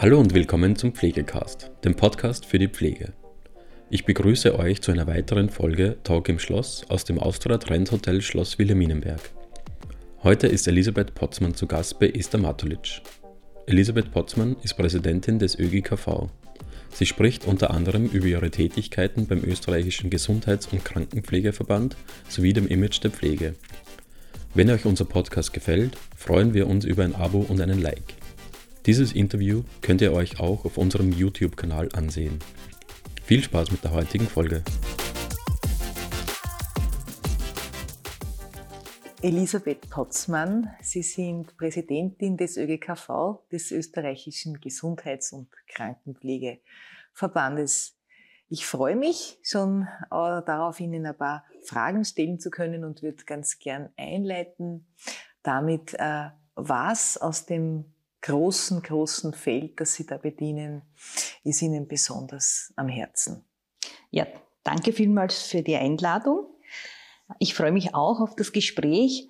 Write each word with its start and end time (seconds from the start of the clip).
Hallo 0.00 0.20
und 0.20 0.32
willkommen 0.32 0.76
zum 0.76 0.92
Pflegecast, 0.92 1.72
dem 1.82 1.96
Podcast 1.96 2.46
für 2.46 2.60
die 2.60 2.68
Pflege. 2.68 3.14
Ich 3.90 4.04
begrüße 4.04 4.56
euch 4.56 4.80
zu 4.80 4.92
einer 4.92 5.08
weiteren 5.08 5.50
Folge 5.50 5.96
Talk 6.04 6.28
im 6.28 6.38
Schloss 6.38 6.84
aus 6.88 7.04
dem 7.04 7.18
Austria 7.18 7.58
Trend 7.58 7.90
Hotel 7.90 8.22
Schloss 8.22 8.60
Wilhelminenberg. 8.60 9.18
Heute 10.22 10.46
ist 10.46 10.68
Elisabeth 10.68 11.16
Potzmann 11.16 11.56
zu 11.56 11.66
Gast 11.66 11.98
bei 11.98 12.10
Esther 12.10 12.38
Matulic. 12.38 13.02
Elisabeth 13.66 14.12
Potzmann 14.12 14.54
ist 14.62 14.76
Präsidentin 14.76 15.40
des 15.40 15.58
ÖGKV. 15.58 16.28
Sie 16.94 17.04
spricht 17.04 17.44
unter 17.46 17.72
anderem 17.72 18.06
über 18.06 18.26
ihre 18.26 18.52
Tätigkeiten 18.52 19.26
beim 19.26 19.42
österreichischen 19.42 20.10
Gesundheits- 20.10 20.68
und 20.68 20.84
Krankenpflegeverband 20.84 21.96
sowie 22.28 22.52
dem 22.52 22.68
Image 22.68 23.02
der 23.02 23.10
Pflege. 23.10 23.56
Wenn 24.54 24.70
euch 24.70 24.84
unser 24.84 25.06
Podcast 25.06 25.52
gefällt, 25.52 25.96
freuen 26.16 26.54
wir 26.54 26.68
uns 26.68 26.84
über 26.84 27.02
ein 27.02 27.16
Abo 27.16 27.40
und 27.40 27.60
einen 27.60 27.82
Like. 27.82 28.14
Dieses 28.88 29.12
Interview 29.12 29.62
könnt 29.82 30.00
ihr 30.00 30.14
euch 30.14 30.40
auch 30.40 30.64
auf 30.64 30.78
unserem 30.78 31.12
YouTube-Kanal 31.12 31.90
ansehen. 31.92 32.38
Viel 33.22 33.42
Spaß 33.42 33.70
mit 33.70 33.84
der 33.84 33.92
heutigen 33.92 34.26
Folge. 34.26 34.62
Elisabeth 39.20 39.90
Potzmann, 39.90 40.70
Sie 40.80 41.02
sind 41.02 41.54
Präsidentin 41.58 42.38
des 42.38 42.56
ÖGKV, 42.56 43.40
des 43.52 43.72
österreichischen 43.72 44.58
Gesundheits- 44.58 45.34
und 45.34 45.50
Krankenpflegeverbandes. 45.66 47.94
Ich 48.48 48.64
freue 48.64 48.96
mich 48.96 49.38
schon 49.42 49.82
äh, 49.82 50.40
darauf, 50.46 50.80
Ihnen 50.80 51.04
ein 51.04 51.14
paar 51.14 51.44
Fragen 51.62 52.06
stellen 52.06 52.40
zu 52.40 52.48
können 52.48 52.84
und 52.84 53.02
würde 53.02 53.22
ganz 53.26 53.58
gern 53.58 53.90
einleiten 53.98 54.86
damit, 55.42 55.92
äh, 55.92 56.30
was 56.54 57.18
aus 57.18 57.44
dem 57.44 57.92
großen, 58.22 58.82
großen 58.82 59.32
Feld, 59.32 59.80
das 59.80 59.94
Sie 59.94 60.06
da 60.06 60.16
bedienen, 60.16 60.82
ist 61.44 61.62
Ihnen 61.62 61.86
besonders 61.88 62.72
am 62.76 62.88
Herzen? 62.88 63.44
Ja, 64.10 64.26
danke 64.64 64.92
vielmals 64.92 65.42
für 65.42 65.62
die 65.62 65.76
Einladung. 65.76 66.46
Ich 67.38 67.54
freue 67.54 67.72
mich 67.72 67.94
auch 67.94 68.20
auf 68.20 68.34
das 68.36 68.52
Gespräch. 68.52 69.28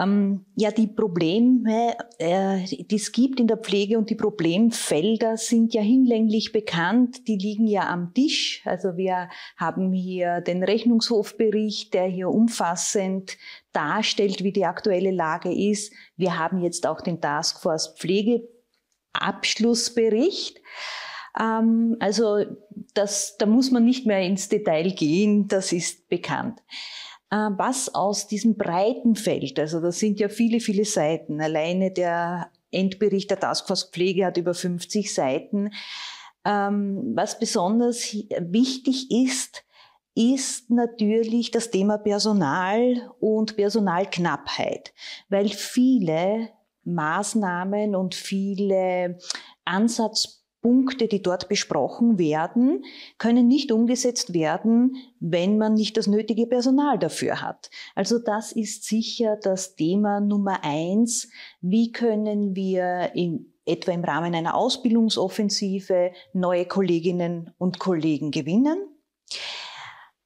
Ähm, 0.00 0.44
ja, 0.56 0.72
die 0.72 0.88
Probleme, 0.88 1.94
äh, 2.18 2.64
die 2.64 2.96
es 2.96 3.12
gibt 3.12 3.38
in 3.38 3.46
der 3.46 3.58
Pflege 3.58 3.96
und 3.96 4.10
die 4.10 4.16
Problemfelder 4.16 5.36
sind 5.36 5.72
ja 5.72 5.82
hinlänglich 5.82 6.50
bekannt. 6.50 7.28
Die 7.28 7.36
liegen 7.36 7.68
ja 7.68 7.88
am 7.88 8.12
Tisch. 8.12 8.60
Also 8.64 8.96
wir 8.96 9.28
haben 9.56 9.92
hier 9.92 10.40
den 10.40 10.64
Rechnungshofbericht, 10.64 11.94
der 11.94 12.06
hier 12.06 12.28
umfassend 12.28 13.38
darstellt, 13.72 14.42
wie 14.42 14.52
die 14.52 14.64
aktuelle 14.64 15.12
Lage 15.12 15.52
ist. 15.52 15.92
Wir 16.16 16.38
haben 16.38 16.60
jetzt 16.60 16.88
auch 16.88 17.00
den 17.00 17.20
Taskforce 17.20 17.94
Pflegeabschlussbericht. 17.96 20.60
Ähm, 21.38 21.96
also 22.00 22.44
das, 22.94 23.36
da 23.38 23.46
muss 23.46 23.70
man 23.70 23.84
nicht 23.84 24.06
mehr 24.06 24.22
ins 24.22 24.48
Detail 24.48 24.90
gehen, 24.90 25.46
das 25.46 25.72
ist 25.72 26.08
bekannt. 26.08 26.58
Äh, 27.34 27.50
was 27.56 27.92
aus 27.92 28.28
diesem 28.28 28.56
breiten 28.56 29.16
Feld, 29.16 29.58
also 29.58 29.80
das 29.80 29.98
sind 29.98 30.20
ja 30.20 30.28
viele, 30.28 30.60
viele 30.60 30.84
Seiten, 30.84 31.40
alleine 31.40 31.90
der 31.90 32.52
Endbericht 32.70 33.28
der 33.30 33.40
Taskforce 33.40 33.90
Pflege 33.90 34.26
hat 34.26 34.36
über 34.36 34.54
50 34.54 35.12
Seiten. 35.12 35.70
Ähm, 36.44 37.12
was 37.16 37.40
besonders 37.40 38.14
wichtig 38.14 39.10
ist, 39.10 39.64
ist 40.14 40.70
natürlich 40.70 41.50
das 41.50 41.70
Thema 41.72 41.98
Personal 41.98 43.10
und 43.18 43.56
Personalknappheit, 43.56 44.94
weil 45.28 45.48
viele 45.48 46.50
Maßnahmen 46.84 47.96
und 47.96 48.14
viele 48.14 49.18
Ansatzpunkte 49.64 50.43
Punkte, 50.64 51.08
die 51.08 51.20
dort 51.20 51.50
besprochen 51.50 52.18
werden, 52.18 52.86
können 53.18 53.46
nicht 53.46 53.70
umgesetzt 53.70 54.32
werden, 54.32 54.96
wenn 55.20 55.58
man 55.58 55.74
nicht 55.74 55.98
das 55.98 56.06
nötige 56.06 56.46
Personal 56.46 56.98
dafür 56.98 57.42
hat. 57.42 57.68
Also 57.94 58.18
das 58.18 58.50
ist 58.50 58.84
sicher 58.84 59.36
das 59.36 59.76
Thema 59.76 60.20
Nummer 60.20 60.60
eins. 60.64 61.28
Wie 61.60 61.92
können 61.92 62.56
wir 62.56 63.10
in, 63.14 63.52
etwa 63.66 63.92
im 63.92 64.04
Rahmen 64.04 64.34
einer 64.34 64.54
Ausbildungsoffensive 64.54 66.12
neue 66.32 66.64
Kolleginnen 66.64 67.50
und 67.58 67.78
Kollegen 67.78 68.30
gewinnen? 68.30 68.78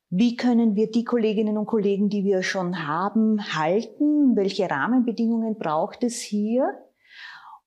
Wie 0.09 0.37
können 0.37 0.77
wir 0.77 0.89
die 0.89 1.03
Kolleginnen 1.03 1.59
und 1.59 1.67
Kollegen, 1.67 2.11
die 2.11 2.23
wir 2.23 2.45
schon 2.45 2.87
haben, 2.87 3.57
halten? 3.57 4.37
Welche 4.37 4.71
Rahmenbedingungen 4.71 5.59
braucht 5.59 6.05
es 6.05 6.21
hier? 6.21 6.79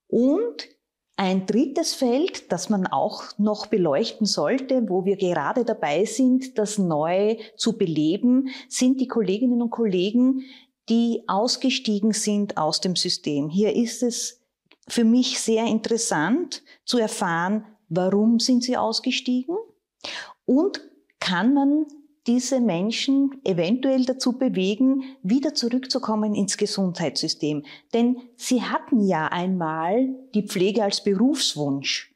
Und 0.08 0.71
ein 1.22 1.46
drittes 1.46 1.94
Feld, 1.94 2.50
das 2.50 2.68
man 2.68 2.88
auch 2.88 3.22
noch 3.38 3.66
beleuchten 3.66 4.26
sollte, 4.26 4.88
wo 4.88 5.04
wir 5.04 5.16
gerade 5.16 5.64
dabei 5.64 6.04
sind, 6.04 6.58
das 6.58 6.78
neu 6.78 7.36
zu 7.56 7.78
beleben, 7.78 8.48
sind 8.68 9.00
die 9.00 9.06
Kolleginnen 9.06 9.62
und 9.62 9.70
Kollegen, 9.70 10.42
die 10.88 11.22
ausgestiegen 11.28 12.12
sind 12.12 12.56
aus 12.56 12.80
dem 12.80 12.96
System. 12.96 13.48
Hier 13.48 13.72
ist 13.72 14.02
es 14.02 14.40
für 14.88 15.04
mich 15.04 15.38
sehr 15.38 15.64
interessant 15.66 16.64
zu 16.84 16.98
erfahren, 16.98 17.66
warum 17.88 18.40
sind 18.40 18.64
sie 18.64 18.76
ausgestiegen 18.76 19.56
und 20.44 20.80
kann 21.20 21.54
man 21.54 21.86
diese 22.26 22.60
Menschen 22.60 23.40
eventuell 23.44 24.04
dazu 24.04 24.38
bewegen, 24.38 25.02
wieder 25.22 25.54
zurückzukommen 25.54 26.34
ins 26.34 26.56
Gesundheitssystem. 26.56 27.64
Denn 27.94 28.16
sie 28.36 28.62
hatten 28.62 29.00
ja 29.00 29.26
einmal 29.26 30.08
die 30.34 30.46
Pflege 30.46 30.84
als 30.84 31.02
Berufswunsch. 31.02 32.14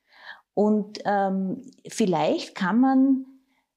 Und 0.54 1.00
ähm, 1.04 1.62
vielleicht 1.88 2.54
kann 2.54 2.80
man 2.80 3.26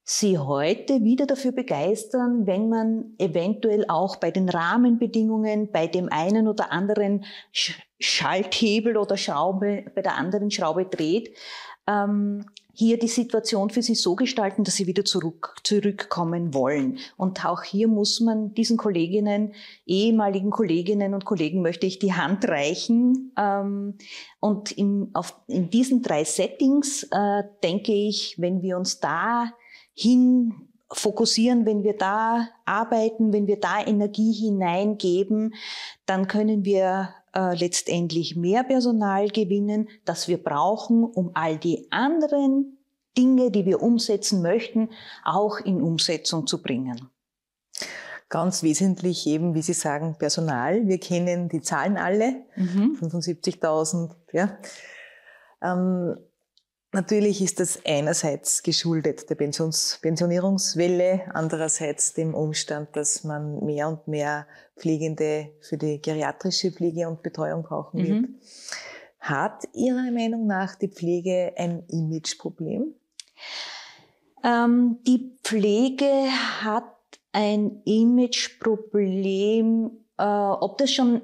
sie 0.04 0.40
heute 0.40 1.04
wieder 1.04 1.28
dafür 1.28 1.52
begeistern, 1.52 2.48
wenn 2.48 2.70
man 2.70 3.14
eventuell 3.20 3.86
auch 3.88 4.16
bei 4.16 4.32
den 4.32 4.50
Rahmenbedingungen, 4.50 5.72
bei 5.72 5.86
dem 5.86 6.10
einen 6.10 6.48
oder 6.48 6.72
anderen 6.72 7.26
Schalthebel 8.00 8.98
oder 8.98 9.18
Schraube, 9.18 9.86
bei 9.94 10.02
der 10.02 10.16
anderen 10.16 10.50
Schraube 10.50 10.86
dreht, 10.86 11.36
ähm, 11.86 12.46
hier 12.80 12.98
die 12.98 13.10
Situation 13.10 13.70
für 13.70 13.82
sie 13.82 13.94
so 13.94 14.16
gestalten, 14.16 14.64
dass 14.64 14.76
sie 14.76 14.88
wieder 14.88 15.04
zurück, 15.04 15.54
zurückkommen 15.66 16.54
wollen. 16.54 16.98
Und 17.18 17.46
auch 17.46 17.62
hier 17.62 17.90
muss 17.90 18.22
man 18.22 18.54
diesen 18.54 18.78
Kolleginnen, 18.78 19.54
ehemaligen 19.86 20.50
Kolleginnen 20.50 21.14
und 21.14 21.26
Kollegen 21.26 21.62
möchte 21.62 21.86
ich 21.86 22.00
die 22.00 22.14
Hand 22.14 22.48
reichen. 22.48 23.34
Ähm, 23.38 23.96
und 24.40 24.72
in, 24.72 25.10
auf, 25.14 25.38
in 25.48 25.70
diesen 25.70 26.02
drei 26.02 26.24
Settings 26.24 27.04
äh, 27.12 27.44
denke 27.64 27.92
ich, 27.92 28.36
wenn 28.40 28.62
wir 28.62 28.78
uns 28.78 29.02
da 29.02 29.52
hin 29.94 30.54
fokussieren, 30.90 31.66
wenn 31.66 31.84
wir 31.84 31.98
da 31.98 32.48
arbeiten, 32.64 33.34
wenn 33.34 33.46
wir 33.46 33.60
da 33.60 33.86
Energie 33.86 34.32
hineingeben, 34.32 35.54
dann 36.06 36.30
können 36.30 36.64
wir 36.64 37.10
äh, 37.36 37.56
letztendlich 37.56 38.36
mehr 38.36 38.64
Personal 38.64 39.28
gewinnen, 39.30 39.90
das 40.06 40.28
wir 40.28 40.42
brauchen, 40.42 41.04
um 41.04 41.32
all 41.34 41.58
die 41.58 41.88
anderen 41.92 42.78
Dinge, 43.18 43.52
die 43.52 43.66
wir 43.66 43.82
umsetzen 43.82 44.42
möchten, 44.42 44.90
auch 45.24 45.60
in 45.60 45.82
Umsetzung 45.82 46.48
zu 46.48 46.62
bringen. 46.62 47.10
Ganz 48.30 48.62
wesentlich 48.62 49.26
eben, 49.26 49.56
wie 49.56 49.62
Sie 49.64 49.74
sagen, 49.74 50.16
Personal. 50.20 50.88
Wir 50.88 51.00
kennen 51.00 51.50
die 51.50 51.62
Zahlen 51.62 51.98
alle, 51.98 52.46
mhm. 52.56 52.98
75.000. 53.02 54.12
Ja. 54.34 54.58
Ähm, 55.64 56.16
Natürlich 56.92 57.44
ist 57.44 57.60
das 57.60 57.80
einerseits 57.86 58.64
geschuldet 58.64 59.30
der 59.30 59.36
Pensions 59.36 60.00
Pensionierungswelle, 60.02 61.30
andererseits 61.34 62.14
dem 62.14 62.34
Umstand, 62.34 62.96
dass 62.96 63.24
man 63.24 63.64
mehr 63.64 63.88
und 63.88 64.08
mehr 64.08 64.48
Pflegende 64.76 65.52
für 65.62 65.78
die 65.78 66.02
geriatrische 66.02 66.72
Pflege 66.72 67.08
und 67.08 67.22
Betreuung 67.22 67.62
brauchen 67.62 68.00
wird. 68.00 68.22
Mhm. 68.22 68.40
Hat 69.20 69.66
Ihrer 69.74 70.10
Meinung 70.12 70.48
nach 70.48 70.74
die 70.76 70.88
Pflege 70.88 71.54
ein 71.58 71.84
Imageproblem? 71.90 72.96
Ähm, 74.44 74.98
die 75.06 75.38
Pflege 75.44 76.26
hat 76.62 76.96
ein 77.32 77.84
Imageproblem, 77.86 79.92
äh, 80.18 80.24
ob 80.24 80.80
das 80.80 80.92
schon 80.92 81.22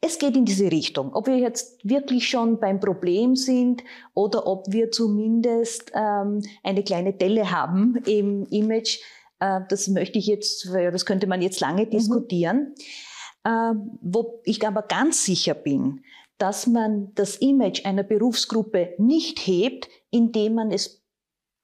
es 0.00 0.18
geht 0.18 0.36
in 0.36 0.44
diese 0.44 0.70
Richtung. 0.70 1.14
Ob 1.14 1.26
wir 1.26 1.38
jetzt 1.38 1.78
wirklich 1.88 2.28
schon 2.28 2.58
beim 2.58 2.80
Problem 2.80 3.36
sind 3.36 3.82
oder 4.14 4.46
ob 4.46 4.66
wir 4.68 4.90
zumindest 4.90 5.92
ähm, 5.94 6.42
eine 6.62 6.82
kleine 6.82 7.12
Delle 7.12 7.50
haben 7.50 7.96
im 8.06 8.44
Image, 8.46 8.98
äh, 9.40 9.60
das 9.68 9.88
möchte 9.88 10.18
ich 10.18 10.26
jetzt, 10.26 10.68
das 10.72 11.06
könnte 11.06 11.26
man 11.26 11.42
jetzt 11.42 11.60
lange 11.60 11.86
mhm. 11.86 11.90
diskutieren. 11.90 12.74
Äh, 13.44 13.74
wo 14.00 14.40
ich 14.44 14.64
aber 14.66 14.82
ganz 14.82 15.24
sicher 15.24 15.54
bin, 15.54 16.04
dass 16.38 16.66
man 16.66 17.12
das 17.14 17.36
Image 17.36 17.84
einer 17.84 18.04
Berufsgruppe 18.04 18.94
nicht 18.98 19.40
hebt, 19.40 19.88
indem 20.10 20.54
man 20.54 20.70
es 20.70 21.02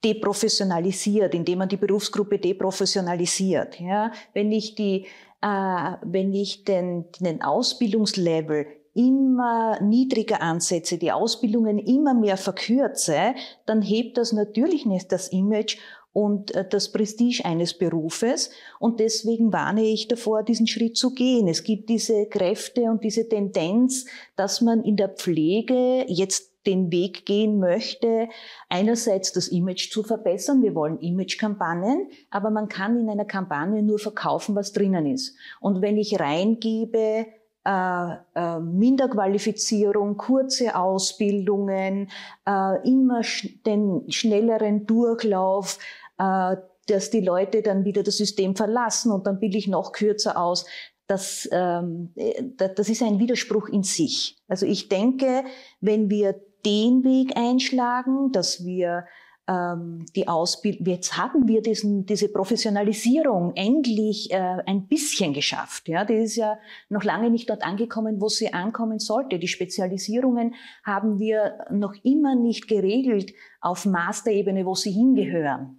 deprofessionalisiert, 0.05 1.35
indem 1.35 1.59
man 1.59 1.69
die 1.69 1.77
Berufsgruppe 1.77 2.39
deprofessionalisiert. 2.39 3.81
Ja, 3.81 4.13
wenn 4.33 4.53
ich 4.53 4.75
die 4.75 5.07
wenn 5.41 6.33
ich 6.33 6.65
den, 6.65 7.07
den 7.21 7.43
Ausbildungslevel 7.43 8.67
immer 8.95 9.81
niedriger 9.81 10.43
ansetze, 10.43 10.99
die 10.99 11.13
Ausbildungen 11.13 11.79
immer 11.79 12.15
mehr 12.15 12.37
verkürze, 12.37 13.35
dann 13.65 13.81
hebt 13.81 14.19
das 14.19 14.33
natürlich 14.33 14.87
nicht 14.87 15.13
das 15.13 15.29
Image 15.29 15.79
und 16.13 16.55
äh, 16.57 16.69
das 16.69 16.91
Prestige 16.91 17.45
eines 17.45 17.75
Berufes. 17.75 18.51
Und 18.81 18.99
deswegen 18.99 19.53
warne 19.53 19.85
ich 19.85 20.09
davor, 20.09 20.43
diesen 20.43 20.67
Schritt 20.67 20.97
zu 20.97 21.15
gehen. 21.15 21.47
Es 21.47 21.63
gibt 21.63 21.89
diese 21.89 22.27
Kräfte 22.27 22.83
und 22.91 23.05
diese 23.05 23.29
Tendenz, 23.29 24.07
dass 24.35 24.61
man 24.61 24.83
in 24.83 24.97
der 24.97 25.11
Pflege 25.11 26.05
jetzt 26.09 26.58
den 26.69 26.93
Weg 26.93 27.27
gehen 27.27 27.59
möchte, 27.59 28.29
einerseits 28.69 29.33
das 29.33 29.49
Image 29.49 29.91
zu 29.91 30.03
verbessern. 30.03 30.63
Wir 30.63 30.75
wollen 30.75 31.01
Image-Kampagnen, 31.01 32.11
aber 32.31 32.51
man 32.51 32.69
kann 32.69 33.01
in 33.01 33.09
einer 33.09 33.25
Kampagne 33.25 33.83
nur 33.83 33.99
verkaufen, 33.99 34.55
was 34.55 34.73
drinnen 34.73 35.07
ist. 35.07 35.35
Und 35.61 35.83
wenn 35.83 35.97
ich 35.97 36.21
reingebe, 36.21 37.27
äh, 37.65 38.13
äh, 38.35 38.61
Minderqualifizierung, 38.61 40.17
kurze 40.17 40.77
Ausbildungen, 40.77 42.09
äh, 42.47 42.89
immer 42.89 43.23
sch 43.23 43.63
den 43.67 44.11
schnelleren 44.11 44.87
Durchlauf, 44.87 45.79
äh, 46.19 46.57
dass 46.87 47.11
die 47.11 47.21
Leute 47.21 47.63
dann 47.63 47.85
wieder 47.85 48.03
das 48.03 48.17
System 48.17 48.57
verlassen 48.57 49.13
und 49.13 49.27
dann 49.27 49.39
bilde 49.39 49.59
ich 49.59 49.69
noch 49.69 49.93
kürzer 49.93 50.41
aus. 50.41 50.65
Das, 51.07 51.49
ähm, 51.53 52.13
äh, 52.17 52.43
das 52.57 52.89
ist 52.89 53.03
ein 53.03 53.19
Widerspruch 53.19 53.69
in 53.69 53.83
sich. 53.83 54.37
Also 54.49 54.65
ich 54.65 54.89
denke, 54.89 55.45
wenn 55.81 56.09
wir 56.09 56.41
den 56.65 57.05
Weg 57.05 57.37
einschlagen, 57.37 58.33
dass 58.33 58.65
wir 58.65 59.05
ähm, 59.49 60.05
die 60.15 60.29
Ausbildung, 60.29 60.87
jetzt 60.87 61.17
haben 61.17 61.49
wir 61.49 61.63
diesen, 61.63 62.05
diese 62.05 62.29
Professionalisierung 62.29 63.53
endlich 63.57 64.31
äh, 64.31 64.59
ein 64.67 64.87
bisschen 64.87 65.33
geschafft. 65.33 65.89
Ja, 65.89 66.05
die 66.05 66.15
ist 66.15 66.37
ja 66.37 66.59
noch 66.91 67.03
lange 67.03 67.31
nicht 67.31 67.49
dort 67.49 67.63
angekommen, 67.65 68.21
wo 68.21 68.29
sie 68.29 68.53
ankommen 68.53 68.99
sollte. 68.99 69.39
Die 69.39 69.49
Spezialisierungen 69.49 70.55
haben 70.85 71.19
wir 71.19 71.59
noch 71.71 71.95
immer 72.03 72.35
nicht 72.35 72.69
geregelt 72.69 73.33
auf 73.61 73.87
Masterebene, 73.87 74.67
wo 74.67 74.75
sie 74.75 74.93
hingehören. 74.93 75.78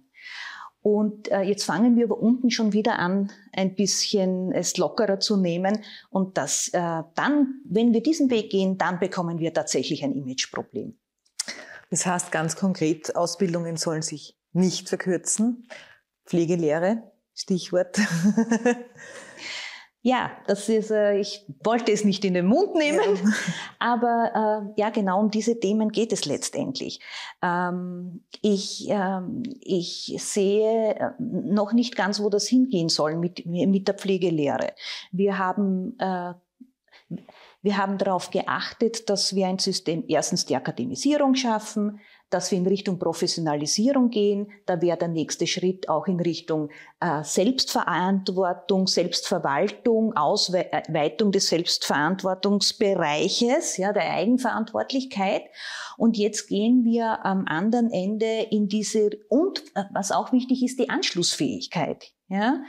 Und 0.82 1.30
äh, 1.30 1.42
jetzt 1.42 1.64
fangen 1.64 1.96
wir 1.96 2.04
aber 2.04 2.18
unten 2.18 2.50
schon 2.50 2.72
wieder 2.72 2.98
an, 2.98 3.30
ein 3.52 3.74
bisschen 3.74 4.52
es 4.52 4.76
lockerer 4.78 5.20
zu 5.20 5.36
nehmen. 5.36 5.82
Und 6.08 6.38
das 6.38 6.68
äh, 6.68 7.02
dann, 7.14 7.60
wenn 7.64 7.92
wir 7.92 8.02
diesen 8.02 8.30
Weg 8.30 8.50
gehen, 8.50 8.78
dann 8.78 8.98
bekommen 8.98 9.38
wir 9.38 9.52
tatsächlich 9.52 10.02
ein 10.02 10.14
Imageproblem. 10.14 10.98
Das 11.90 12.06
heißt 12.06 12.32
ganz 12.32 12.56
konkret, 12.56 13.14
Ausbildungen 13.16 13.76
sollen 13.76 14.02
sich 14.02 14.38
nicht 14.52 14.88
verkürzen. 14.88 15.68
Pflegelehre, 16.24 17.02
Stichwort. 17.34 17.98
Ja, 20.02 20.30
das 20.46 20.68
ist, 20.70 20.90
äh, 20.90 21.18
ich 21.18 21.44
wollte 21.62 21.92
es 21.92 22.04
nicht 22.04 22.24
in 22.24 22.32
den 22.32 22.46
Mund 22.46 22.74
nehmen, 22.74 23.16
ja. 23.16 23.32
aber 23.78 24.72
äh, 24.76 24.80
ja, 24.80 24.88
genau 24.88 25.20
um 25.20 25.30
diese 25.30 25.60
Themen 25.60 25.90
geht 25.90 26.12
es 26.12 26.24
letztendlich. 26.24 27.00
Ähm, 27.42 28.24
ich, 28.40 28.86
ähm, 28.88 29.42
ich 29.60 30.16
sehe 30.18 30.94
äh, 30.94 31.10
noch 31.18 31.74
nicht 31.74 31.96
ganz, 31.96 32.18
wo 32.18 32.30
das 32.30 32.48
hingehen 32.48 32.88
soll 32.88 33.16
mit, 33.16 33.44
mit 33.44 33.88
der 33.88 33.94
Pflegelehre. 33.94 34.72
Wir 35.12 35.36
haben 35.36 35.98
äh, 35.98 36.32
wir 37.62 37.76
haben 37.76 37.98
darauf 37.98 38.30
geachtet, 38.30 39.10
dass 39.10 39.34
wir 39.34 39.46
ein 39.46 39.58
System, 39.58 40.04
erstens 40.08 40.46
die 40.46 40.56
Akademisierung 40.56 41.34
schaffen, 41.34 42.00
dass 42.30 42.50
wir 42.50 42.58
in 42.58 42.66
Richtung 42.66 42.98
Professionalisierung 42.98 44.10
gehen. 44.10 44.50
Da 44.64 44.80
wäre 44.80 44.96
der 44.96 45.08
nächste 45.08 45.46
Schritt 45.46 45.86
auch 45.88 46.06
in 46.06 46.18
Richtung 46.20 46.70
äh, 47.00 47.22
Selbstverantwortung, 47.24 48.86
Selbstverwaltung, 48.86 50.16
Ausweitung 50.16 51.32
des 51.32 51.48
Selbstverantwortungsbereiches, 51.48 53.76
ja, 53.76 53.92
der 53.92 54.10
Eigenverantwortlichkeit. 54.12 55.42
Und 55.96 56.16
jetzt 56.16 56.46
gehen 56.48 56.84
wir 56.84 57.26
am 57.26 57.44
anderen 57.46 57.92
Ende 57.92 58.46
in 58.50 58.68
diese, 58.68 59.10
und 59.28 59.64
äh, 59.74 59.82
was 59.92 60.12
auch 60.12 60.32
wichtig 60.32 60.62
ist, 60.62 60.78
die 60.78 60.88
Anschlussfähigkeit. 60.88 62.12
Ja? 62.28 62.62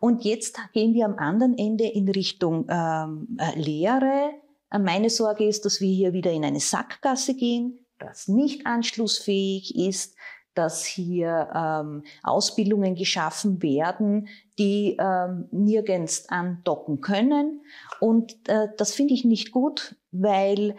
Und 0.00 0.24
jetzt 0.24 0.60
gehen 0.72 0.94
wir 0.94 1.06
am 1.06 1.18
anderen 1.18 1.58
Ende 1.58 1.86
in 1.86 2.08
Richtung 2.08 2.66
ähm, 2.68 3.36
äh, 3.40 3.58
Lehre. 3.58 4.30
Meine 4.70 5.08
Sorge 5.08 5.48
ist, 5.48 5.64
dass 5.64 5.80
wir 5.80 5.92
hier 5.92 6.12
wieder 6.12 6.30
in 6.30 6.44
eine 6.44 6.60
Sackgasse 6.60 7.34
gehen, 7.34 7.80
das 7.98 8.28
nicht 8.28 8.66
anschlussfähig 8.66 9.76
ist, 9.76 10.16
dass 10.54 10.84
hier 10.84 11.50
ähm, 11.54 12.02
Ausbildungen 12.24 12.96
geschaffen 12.96 13.62
werden, 13.62 14.28
die 14.58 14.96
ähm, 14.98 15.46
nirgends 15.52 16.28
andocken 16.28 17.00
können. 17.00 17.62
Und 18.00 18.48
äh, 18.48 18.66
das 18.76 18.92
finde 18.92 19.14
ich 19.14 19.24
nicht 19.24 19.52
gut, 19.52 19.94
weil 20.10 20.74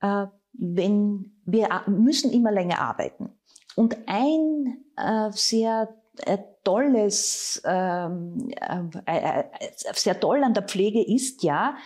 äh, 0.00 0.26
wenn 0.52 1.32
wir 1.44 1.68
müssen 1.88 2.32
immer 2.32 2.52
länger 2.52 2.78
arbeiten. 2.78 3.32
Und 3.74 3.96
ein 4.06 4.84
äh, 4.96 5.30
sehr 5.32 5.88
äh, 6.18 6.38
tolles, 6.62 7.60
ähm, 7.64 8.50
äh, 9.06 9.40
äh, 9.40 9.44
sehr 9.94 10.18
toll 10.20 10.44
an 10.44 10.54
der 10.54 10.62
Pflege 10.62 11.02
ist 11.02 11.42
ja, 11.42 11.76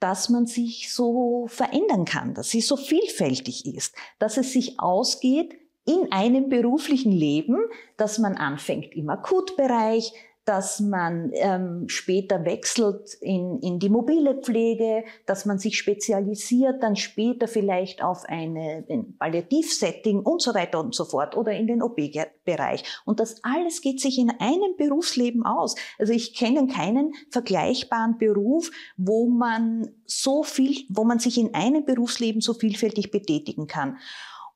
dass 0.00 0.28
man 0.28 0.46
sich 0.46 0.92
so 0.92 1.46
verändern 1.48 2.04
kann, 2.04 2.34
dass 2.34 2.50
sie 2.50 2.60
so 2.60 2.76
vielfältig 2.76 3.66
ist, 3.66 3.94
dass 4.18 4.36
es 4.36 4.52
sich 4.52 4.80
ausgeht 4.80 5.56
in 5.86 6.12
einem 6.12 6.48
beruflichen 6.48 7.12
Leben, 7.12 7.58
dass 7.96 8.18
man 8.18 8.36
anfängt 8.36 8.94
im 8.94 9.10
Akutbereich, 9.10 10.12
dass 10.44 10.80
man 10.80 11.30
ähm, 11.34 11.84
später 11.88 12.44
wechselt 12.44 13.14
in, 13.20 13.58
in 13.60 13.78
die 13.78 13.88
mobile 13.88 14.34
Pflege, 14.34 15.04
dass 15.26 15.46
man 15.46 15.58
sich 15.58 15.78
spezialisiert, 15.78 16.82
dann 16.82 16.96
später 16.96 17.48
vielleicht 17.48 18.02
auf 18.02 18.24
eine, 18.26 18.84
ein 18.90 19.16
Palliativsetting 19.18 20.20
und 20.20 20.42
so 20.42 20.54
weiter 20.54 20.80
und 20.80 20.94
so 20.94 21.06
fort 21.06 21.36
oder 21.36 21.52
in 21.52 21.66
den 21.66 21.82
OP-Bereich. 21.82 22.84
Und 23.06 23.20
das 23.20 23.42
alles 23.42 23.80
geht 23.80 24.00
sich 24.00 24.18
in 24.18 24.30
einem 24.38 24.76
Berufsleben 24.76 25.46
aus. 25.46 25.76
Also 25.98 26.12
ich 26.12 26.34
kenne 26.34 26.66
keinen 26.66 27.12
vergleichbaren 27.30 28.18
Beruf, 28.18 28.70
wo 28.98 29.28
man 29.28 29.88
so 30.04 30.42
viel, 30.42 30.84
wo 30.90 31.04
man 31.04 31.18
sich 31.18 31.38
in 31.38 31.54
einem 31.54 31.86
Berufsleben 31.86 32.42
so 32.42 32.52
vielfältig 32.52 33.10
betätigen 33.10 33.66
kann. 33.66 33.96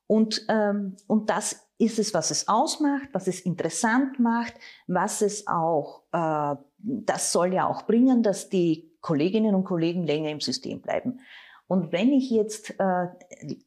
Und, 0.05 0.45
ähm, 0.49 0.97
und 1.07 1.29
das 1.29 1.68
ist 1.79 1.97
es, 1.97 2.13
was 2.13 2.29
es 2.29 2.47
ausmacht, 2.47 3.09
was 3.13 3.27
es 3.27 3.39
interessant 3.39 4.19
macht, 4.19 4.53
was 4.85 5.21
es 5.21 5.47
auch, 5.47 6.03
äh, 6.11 6.55
das 6.77 7.31
soll 7.31 7.53
ja 7.53 7.67
auch 7.67 7.83
bringen, 7.83 8.21
dass 8.21 8.49
die 8.49 8.91
Kolleginnen 9.01 9.55
und 9.55 9.63
Kollegen 9.63 10.05
länger 10.05 10.29
im 10.29 10.41
System 10.41 10.81
bleiben. 10.81 11.21
Und 11.67 11.91
wenn 11.93 12.11
ich 12.11 12.29
jetzt 12.29 12.75
äh, 12.79 13.07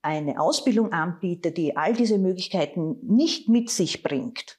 eine 0.02 0.40
Ausbildung 0.40 0.92
anbiete, 0.92 1.52
die 1.52 1.76
all 1.76 1.94
diese 1.94 2.18
Möglichkeiten 2.18 2.98
nicht 3.02 3.48
mit 3.48 3.70
sich 3.70 4.02
bringt, 4.02 4.58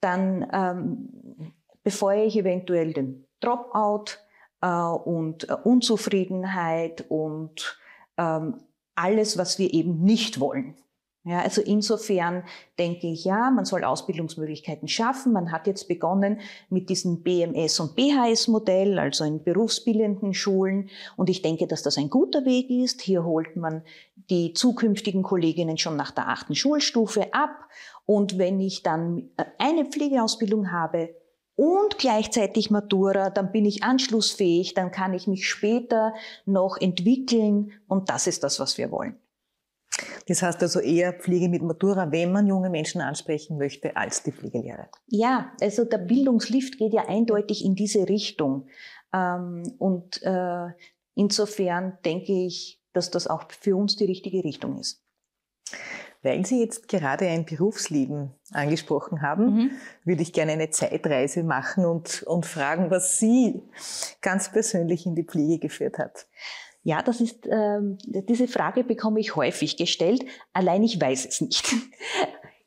dann 0.00 0.46
ähm, 0.52 1.52
befeuere 1.82 2.26
ich 2.26 2.36
eventuell 2.36 2.92
den 2.92 3.26
Dropout 3.40 4.18
äh, 4.60 4.68
und 4.68 5.48
äh, 5.48 5.54
Unzufriedenheit 5.54 7.06
und 7.08 7.80
ähm, 8.18 8.60
alles, 8.94 9.36
was 9.36 9.58
wir 9.58 9.72
eben 9.74 10.02
nicht 10.02 10.38
wollen. 10.38 10.76
Ja, 11.28 11.40
also 11.40 11.60
insofern 11.60 12.44
denke 12.78 13.08
ich, 13.08 13.24
ja, 13.24 13.50
man 13.50 13.64
soll 13.64 13.82
Ausbildungsmöglichkeiten 13.82 14.86
schaffen. 14.86 15.32
Man 15.32 15.50
hat 15.50 15.66
jetzt 15.66 15.88
begonnen 15.88 16.38
mit 16.70 16.88
diesem 16.88 17.24
BMS 17.24 17.80
und 17.80 17.96
BHS-Modell, 17.96 18.96
also 19.00 19.24
in 19.24 19.42
berufsbildenden 19.42 20.34
Schulen. 20.34 20.88
Und 21.16 21.28
ich 21.28 21.42
denke, 21.42 21.66
dass 21.66 21.82
das 21.82 21.98
ein 21.98 22.10
guter 22.10 22.44
Weg 22.44 22.70
ist. 22.70 23.02
Hier 23.02 23.24
holt 23.24 23.56
man 23.56 23.82
die 24.30 24.52
zukünftigen 24.52 25.24
Kolleginnen 25.24 25.78
schon 25.78 25.96
nach 25.96 26.12
der 26.12 26.28
achten 26.28 26.54
Schulstufe 26.54 27.34
ab. 27.34 27.58
Und 28.04 28.38
wenn 28.38 28.60
ich 28.60 28.84
dann 28.84 29.30
äh, 29.36 29.46
eine 29.58 29.84
Pflegeausbildung 29.84 30.70
habe, 30.70 31.10
und 31.58 31.96
gleichzeitig 31.96 32.70
Matura, 32.70 33.30
dann 33.30 33.50
bin 33.50 33.64
ich 33.64 33.82
anschlussfähig, 33.82 34.74
dann 34.74 34.90
kann 34.90 35.14
ich 35.14 35.26
mich 35.26 35.48
später 35.48 36.12
noch 36.44 36.76
entwickeln 36.78 37.72
und 37.88 38.10
das 38.10 38.26
ist 38.26 38.44
das, 38.44 38.60
was 38.60 38.76
wir 38.76 38.90
wollen. 38.90 39.16
Das 40.26 40.42
heißt 40.42 40.60
also 40.62 40.80
eher 40.80 41.12
Pflege 41.12 41.48
mit 41.48 41.62
Matura, 41.62 42.10
wenn 42.10 42.32
man 42.32 42.46
junge 42.46 42.68
Menschen 42.68 43.00
ansprechen 43.00 43.58
möchte, 43.58 43.96
als 43.96 44.22
die 44.22 44.32
Pflegelehre. 44.32 44.88
Ja, 45.06 45.52
also 45.60 45.84
der 45.84 45.98
Bildungslift 45.98 46.78
geht 46.78 46.92
ja 46.92 47.08
eindeutig 47.08 47.64
in 47.64 47.76
diese 47.76 48.08
Richtung. 48.08 48.68
Ähm, 49.12 49.62
und 49.78 50.20
äh, 50.22 50.68
insofern 51.14 51.98
denke 52.04 52.32
ich, 52.32 52.82
dass 52.92 53.10
das 53.10 53.26
auch 53.26 53.44
für 53.50 53.76
uns 53.76 53.96
die 53.96 54.06
richtige 54.06 54.42
Richtung 54.42 54.78
ist. 54.78 55.02
Weil 56.22 56.44
Sie 56.44 56.60
jetzt 56.60 56.88
gerade 56.88 57.28
ein 57.28 57.44
Berufsleben 57.44 58.32
angesprochen 58.50 59.22
haben, 59.22 59.44
mhm. 59.44 59.70
würde 60.04 60.22
ich 60.22 60.32
gerne 60.32 60.52
eine 60.52 60.70
Zeitreise 60.70 61.44
machen 61.44 61.84
und, 61.84 62.24
und 62.24 62.46
fragen, 62.46 62.90
was 62.90 63.18
Sie 63.18 63.62
ganz 64.22 64.50
persönlich 64.50 65.06
in 65.06 65.14
die 65.14 65.24
Pflege 65.24 65.60
geführt 65.60 65.98
hat. 65.98 66.26
Ja, 66.86 67.02
das 67.02 67.20
ist, 67.20 67.48
ähm, 67.50 67.98
diese 68.06 68.46
Frage 68.46 68.84
bekomme 68.84 69.18
ich 69.18 69.34
häufig 69.34 69.76
gestellt. 69.76 70.24
Allein 70.52 70.84
ich 70.84 71.00
weiß 71.00 71.26
es 71.26 71.40
nicht. 71.40 71.74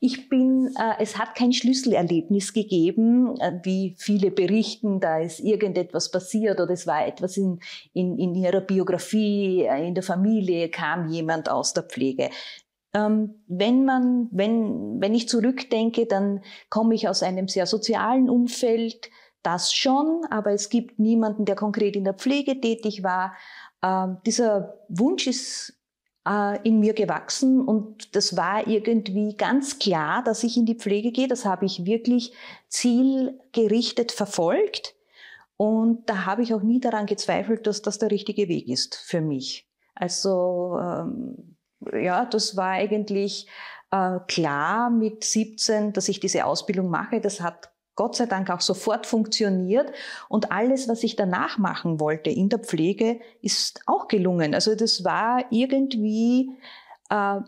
Ich 0.02 0.30
bin, 0.30 0.74
äh, 0.80 0.94
es 1.04 1.18
hat 1.18 1.36
kein 1.36 1.52
Schlüsselerlebnis 1.52 2.54
gegeben, 2.54 3.36
äh, 3.42 3.60
wie 3.64 3.98
viele 3.98 4.32
berichten, 4.32 5.02
da 5.02 5.20
ist 5.20 5.42
irgendetwas 5.42 6.10
passiert 6.10 6.62
oder 6.62 6.72
es 6.72 6.88
war 6.88 7.06
etwas 7.06 7.36
in, 7.36 7.60
in, 7.92 8.18
in 8.18 8.34
ihrer 8.34 8.62
Biografie, 8.62 9.66
äh, 9.66 9.86
in 9.86 9.96
der 9.96 10.04
Familie 10.04 10.70
kam 10.70 11.10
jemand 11.10 11.50
aus 11.50 11.74
der 11.74 11.84
Pflege. 11.84 12.30
Ähm, 12.94 13.44
wenn 13.48 13.84
man, 13.84 14.30
wenn, 14.32 15.02
wenn 15.02 15.14
ich 15.14 15.28
zurückdenke, 15.28 16.06
dann 16.06 16.44
komme 16.70 16.96
ich 16.96 17.10
aus 17.10 17.22
einem 17.22 17.50
sehr 17.50 17.66
sozialen 17.66 18.30
Umfeld, 18.30 19.10
das 19.44 19.74
schon, 19.74 20.22
aber 20.30 20.52
es 20.52 20.70
gibt 20.70 21.00
niemanden, 21.00 21.46
der 21.46 21.56
konkret 21.56 21.96
in 21.96 22.04
der 22.04 22.14
Pflege 22.14 22.60
tätig 22.60 23.04
war. 23.04 23.34
Ähm, 23.84 24.18
dieser 24.26 24.78
Wunsch 24.90 25.28
ist 25.28 25.80
äh, 26.28 26.62
in 26.68 26.80
mir 26.80 26.94
gewachsen 26.94 27.62
und 27.62 28.16
das 28.16 28.36
war 28.36 28.68
irgendwie 28.68 29.36
ganz 29.36 29.80
klar, 29.80 30.24
dass 30.24 30.44
ich 30.44 30.58
in 30.58 30.66
die 30.66 30.76
Pflege 30.76 31.12
gehe. 31.12 31.28
Das 31.28 31.46
habe 31.46 31.66
ich 31.66 31.86
wirklich 31.86 32.34
zielgerichtet 32.68 34.12
verfolgt 34.12 34.96
und 35.58 36.10
da 36.10 36.26
habe 36.26 36.42
ich 36.42 36.54
auch 36.54 36.62
nie 36.62 36.80
daran 36.80 37.06
gezweifelt, 37.06 37.68
dass 37.68 37.82
das 37.82 38.00
der 38.00 38.12
richtige 38.12 38.48
Weg 38.48 38.68
ist 38.68 38.96
für 38.96 39.22
mich. 39.22 39.68
Also 39.96 40.78
ähm, 40.82 41.58
ja, 41.94 42.26
das 42.26 42.56
war 42.56 42.72
eigentlich 42.72 43.48
äh, 43.92 44.20
klar 44.28 44.90
mit 44.90 45.24
17, 45.24 45.94
dass 45.94 46.08
ich 46.08 46.20
diese 46.20 46.46
Ausbildung 46.46 46.90
mache. 46.90 47.20
Das 47.20 47.42
hat 47.42 47.72
Gott 48.00 48.16
sei 48.16 48.28
Dank 48.28 48.50
auch 48.50 48.62
sofort 48.62 49.06
funktioniert. 49.06 49.92
Und 50.30 50.54
alles, 50.54 50.88
was 50.88 51.04
ich 51.04 51.18
danach 51.18 51.58
machen 51.58 52.00
wollte 52.00 52.30
in 52.30 52.48
der 52.48 52.60
Pflege, 52.60 53.20
ist 53.42 53.82
auch 53.88 54.08
gelungen. 54.08 54.56
Also 54.56 54.74
das 54.74 55.04
war 55.04 55.44
irgendwie, 55.50 56.50
äh, 57.10 57.42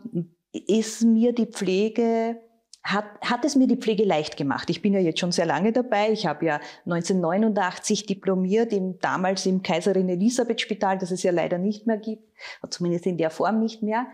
ist 0.52 1.00
mir 1.04 1.32
die 1.32 1.46
Pflege, 1.46 2.38
hat, 2.82 3.06
hat 3.22 3.46
es 3.46 3.56
mir 3.56 3.66
die 3.66 3.78
Pflege 3.78 4.04
leicht 4.04 4.36
gemacht. 4.36 4.68
Ich 4.68 4.82
bin 4.82 4.92
ja 4.92 5.00
jetzt 5.00 5.20
schon 5.20 5.32
sehr 5.32 5.46
lange 5.46 5.72
dabei. 5.72 6.12
Ich 6.12 6.26
habe 6.26 6.44
ja 6.44 6.60
1989 6.84 8.04
diplomiert, 8.04 8.74
im, 8.74 8.98
damals 8.98 9.46
im 9.46 9.62
Kaiserin 9.62 10.10
Elisabeth 10.10 10.60
Spital, 10.60 10.98
das 10.98 11.12
es 11.12 11.22
ja 11.22 11.32
leider 11.32 11.56
nicht 11.56 11.86
mehr 11.86 11.96
gibt, 11.96 12.24
zumindest 12.68 13.06
in 13.06 13.16
der 13.16 13.30
Form 13.30 13.58
nicht 13.58 13.82
mehr. 13.82 14.06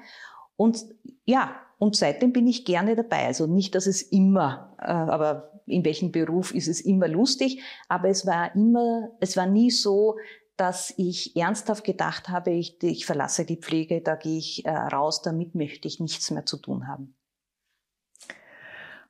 Und 0.54 0.84
ja, 1.24 1.56
und 1.78 1.96
seitdem 1.96 2.32
bin 2.32 2.46
ich 2.46 2.64
gerne 2.64 2.94
dabei. 2.94 3.26
Also 3.26 3.48
nicht, 3.48 3.74
dass 3.74 3.88
es 3.88 4.02
immer, 4.02 4.76
äh, 4.78 4.86
aber 4.86 5.57
in 5.68 5.84
welchem 5.84 6.12
Beruf 6.12 6.54
ist 6.54 6.68
es 6.68 6.80
immer 6.80 7.08
lustig, 7.08 7.62
aber 7.88 8.08
es 8.08 8.26
war 8.26 8.54
immer, 8.54 9.10
es 9.20 9.36
war 9.36 9.46
nie 9.46 9.70
so, 9.70 10.16
dass 10.56 10.92
ich 10.96 11.36
ernsthaft 11.36 11.84
gedacht 11.84 12.28
habe, 12.28 12.50
ich, 12.50 12.82
ich 12.82 13.06
verlasse 13.06 13.44
die 13.44 13.56
Pflege, 13.56 14.00
da 14.02 14.16
gehe 14.16 14.38
ich 14.38 14.64
äh, 14.66 14.70
raus, 14.70 15.22
damit 15.22 15.54
möchte 15.54 15.86
ich 15.86 16.00
nichts 16.00 16.30
mehr 16.32 16.46
zu 16.46 16.56
tun 16.58 16.88
haben. 16.88 17.14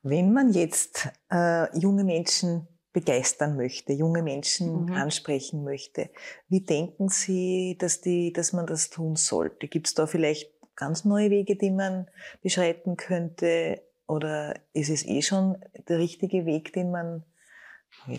Wenn 0.02 0.32
man 0.32 0.52
jetzt 0.52 1.08
äh, 1.30 1.76
junge 1.78 2.04
Menschen 2.04 2.68
begeistern 2.92 3.56
möchte, 3.56 3.92
junge 3.92 4.22
Menschen 4.22 4.86
mhm. 4.86 4.92
ansprechen 4.92 5.64
möchte, 5.64 6.10
wie 6.48 6.64
denken 6.64 7.08
Sie, 7.08 7.76
dass, 7.78 8.00
die, 8.00 8.32
dass 8.32 8.52
man 8.52 8.66
das 8.66 8.90
tun 8.90 9.16
sollte? 9.16 9.68
Gibt 9.68 9.88
es 9.88 9.94
da 9.94 10.06
vielleicht 10.06 10.52
ganz 10.76 11.04
neue 11.04 11.30
Wege, 11.30 11.56
die 11.56 11.70
man 11.70 12.10
beschreiten 12.42 12.96
könnte? 12.96 13.82
Oder 14.08 14.54
ist 14.72 14.88
es 14.88 15.06
eh 15.06 15.22
schon 15.22 15.58
der 15.88 15.98
richtige 15.98 16.46
Weg, 16.46 16.72
den 16.72 16.90
man 16.90 17.24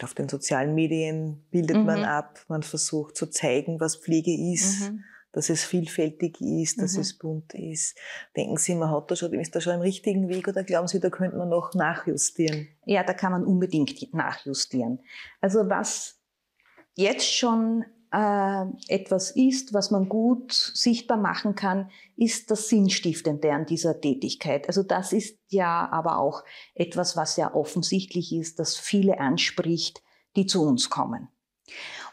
auf 0.02 0.14
den 0.14 0.30
sozialen 0.30 0.76
Medien 0.76 1.46
bildet 1.52 1.78
mhm. 1.78 1.86
man 1.86 2.04
ab, 2.04 2.40
man 2.48 2.64
versucht 2.64 3.18
zu 3.18 3.28
zeigen, 3.28 3.80
was 3.80 3.96
Pflege 3.96 4.32
ist, 4.54 4.92
mhm. 4.92 5.04
dass 5.32 5.50
es 5.50 5.64
vielfältig 5.64 6.40
ist, 6.42 6.82
dass 6.82 6.94
mhm. 6.94 7.02
es 7.02 7.18
bunt 7.18 7.54
ist. 7.54 7.98
Denken 8.36 8.58
Sie, 8.58 8.76
man 8.76 8.92
hat 8.92 9.10
da 9.10 9.16
schon, 9.16 9.34
ist 9.34 9.56
da 9.56 9.62
schon 9.62 9.76
im 9.76 9.82
richtigen 9.82 10.30
Weg 10.30 10.48
oder 10.48 10.64
glauben 10.64 10.88
Sie, 10.88 11.00
da 11.00 11.10
könnte 11.10 11.38
man 11.38 11.50
noch 11.50 11.74
nachjustieren? 11.74 12.68
Ja, 12.86 13.04
da 13.04 13.14
kann 13.14 13.32
man 13.32 13.44
unbedingt 13.44 14.14
nachjustieren. 14.14 15.00
Also 15.42 15.70
was 15.70 16.20
jetzt 16.96 17.32
schon 17.32 17.86
äh, 18.12 18.66
etwas 18.88 19.32
ist, 19.32 19.74
was 19.74 19.92
man 19.92 20.10
gut 20.10 20.52
sichtbar 20.52 21.18
machen 21.18 21.56
kann, 21.56 21.92
ist 22.16 22.50
das 22.50 22.68
Sinnstiftende 22.68 23.54
an 23.54 23.66
dieser 23.66 24.02
Tätigkeit. 24.02 24.68
Also 24.68 24.84
das 24.84 25.14
ist 25.14 25.38
ja 25.50 25.88
aber 25.92 26.18
auch 26.18 26.44
etwas, 26.74 27.16
was 27.16 27.38
ja 27.38 27.54
offensichtlich 27.54 28.34
ist, 28.34 28.60
dass 28.60 28.78
viele 28.78 29.20
anspricht, 29.20 30.02
die 30.36 30.46
zu 30.46 30.64
uns 30.64 30.90
kommen. 30.90 31.30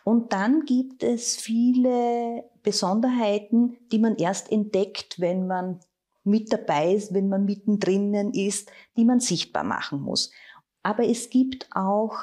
Und 0.04 0.32
dann 0.32 0.64
gibt 0.66 1.02
es 1.02 1.36
viele 1.36 2.44
Besonderheiten, 2.62 3.78
die 3.90 3.98
man 3.98 4.16
erst 4.16 4.52
entdeckt, 4.52 5.18
wenn 5.18 5.46
man 5.46 5.80
mit 6.22 6.52
dabei 6.52 6.92
ist, 6.92 7.14
wenn 7.14 7.28
man 7.28 7.44
mittendrin 7.44 8.14
ist, 8.32 8.70
die 8.96 9.04
man 9.04 9.20
sichtbar 9.20 9.64
machen 9.64 10.02
muss. 10.02 10.30
Aber 10.82 11.04
es 11.04 11.30
gibt 11.30 11.68
auch 11.72 12.14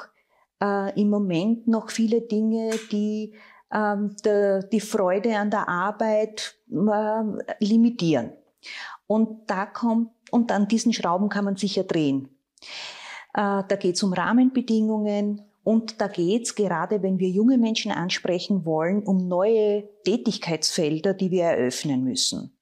äh, 0.62 0.98
im 1.00 1.10
Moment 1.10 1.66
noch 1.66 1.90
viele 1.90 2.20
Dinge, 2.20 2.70
die 2.92 3.34
ähm, 3.74 4.16
de, 4.24 4.66
die 4.70 4.80
Freude 4.80 5.36
an 5.36 5.50
der 5.50 5.68
Arbeit 5.68 6.56
äh, 6.70 7.54
limitieren. 7.58 8.32
Und 9.06 9.50
da 9.50 9.66
kommt, 9.66 10.10
und 10.30 10.50
an 10.52 10.68
diesen 10.68 10.92
Schrauben 10.92 11.28
kann 11.28 11.44
man 11.44 11.56
sicher 11.56 11.84
drehen. 11.84 12.28
Äh, 13.34 13.62
da 13.68 13.76
geht 13.78 13.96
es 13.96 14.02
um 14.02 14.12
Rahmenbedingungen 14.12 15.42
und 15.64 16.00
da 16.00 16.08
geht 16.08 16.44
es 16.44 16.54
gerade, 16.54 17.02
wenn 17.02 17.18
wir 17.18 17.28
junge 17.28 17.58
Menschen 17.58 17.90
ansprechen 17.90 18.64
wollen, 18.64 19.02
um 19.02 19.28
neue 19.28 19.88
Tätigkeitsfelder, 20.04 21.14
die 21.14 21.30
wir 21.30 21.44
eröffnen 21.44 22.04
müssen. 22.04 22.56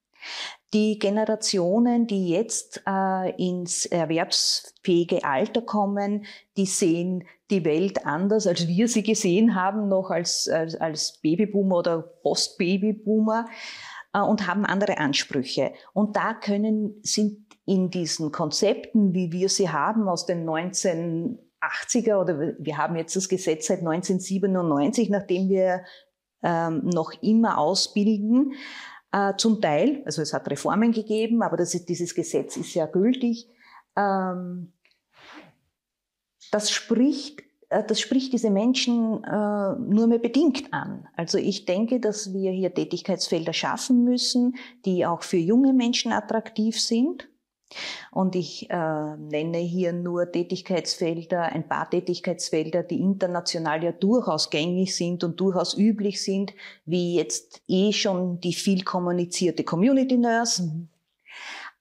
Die 0.73 0.97
Generationen, 0.97 2.07
die 2.07 2.29
jetzt 2.29 2.81
äh, 2.87 3.31
ins 3.35 3.85
erwerbsfähige 3.85 5.23
Alter 5.23 5.61
kommen, 5.61 6.25
die 6.57 6.65
sehen 6.65 7.25
die 7.53 7.65
Welt 7.65 8.05
anders, 8.05 8.47
als 8.47 8.67
wir 8.67 8.87
sie 8.87 9.03
gesehen 9.03 9.55
haben, 9.55 9.87
noch 9.87 10.09
als, 10.09 10.49
als, 10.49 10.75
als 10.75 11.19
Babyboomer 11.21 11.77
oder 11.77 12.01
Post-Babyboomer 12.01 13.45
äh, 14.13 14.19
und 14.19 14.47
haben 14.47 14.65
andere 14.65 14.97
Ansprüche. 14.97 15.73
Und 15.93 16.15
da 16.15 16.33
können, 16.33 16.99
sind 17.03 17.45
in 17.65 17.89
diesen 17.89 18.31
Konzepten, 18.31 19.13
wie 19.13 19.31
wir 19.31 19.49
sie 19.49 19.69
haben 19.69 20.09
aus 20.09 20.25
den 20.25 20.49
1980er 20.49 22.15
oder 22.19 22.55
wir 22.59 22.77
haben 22.77 22.95
jetzt 22.95 23.15
das 23.15 23.29
Gesetz 23.29 23.67
seit 23.67 23.79
1997, 23.79 25.09
nachdem 25.09 25.49
wir 25.49 25.83
ähm, 26.41 26.81
noch 26.83 27.13
immer 27.21 27.57
ausbilden, 27.57 28.53
äh, 29.13 29.33
zum 29.37 29.61
Teil, 29.61 30.01
also 30.05 30.21
es 30.21 30.33
hat 30.33 30.49
Reformen 30.49 30.91
gegeben, 30.91 31.41
aber 31.43 31.55
das 31.55 31.73
ist, 31.73 31.87
dieses 31.87 32.15
Gesetz 32.15 32.57
ist 32.57 32.73
ja 32.73 32.87
gültig. 32.87 33.47
Ähm, 33.95 34.73
das 36.53 36.71
spricht, 36.71 37.41
äh, 37.69 37.83
das 37.83 37.99
spricht 37.99 38.33
diese 38.33 38.49
Menschen 38.49 39.23
äh, 39.23 39.75
nur 39.79 40.07
mehr 40.07 40.19
bedingt 40.19 40.73
an. 40.73 41.07
Also 41.15 41.37
ich 41.37 41.65
denke, 41.65 41.99
dass 41.99 42.33
wir 42.33 42.51
hier 42.51 42.73
Tätigkeitsfelder 42.73 43.53
schaffen 43.53 44.03
müssen, 44.03 44.55
die 44.85 45.05
auch 45.05 45.23
für 45.23 45.37
junge 45.37 45.73
Menschen 45.73 46.11
attraktiv 46.11 46.79
sind 46.79 47.27
und 48.11 48.35
ich 48.35 48.69
äh, 48.69 49.17
nenne 49.17 49.57
hier 49.57 49.93
nur 49.93 50.31
Tätigkeitsfelder, 50.31 51.43
ein 51.43 51.67
paar 51.67 51.89
Tätigkeitsfelder, 51.89 52.83
die 52.83 53.01
international 53.01 53.83
ja 53.83 53.91
durchaus 53.91 54.49
gängig 54.49 54.95
sind 54.95 55.23
und 55.23 55.39
durchaus 55.39 55.75
üblich 55.77 56.23
sind, 56.23 56.53
wie 56.85 57.15
jetzt 57.15 57.61
eh 57.67 57.91
schon 57.91 58.39
die 58.39 58.53
viel 58.53 58.83
kommunizierte 58.83 59.63
Community 59.63 60.17
Nurse, 60.17 60.63
mhm. 60.63 60.89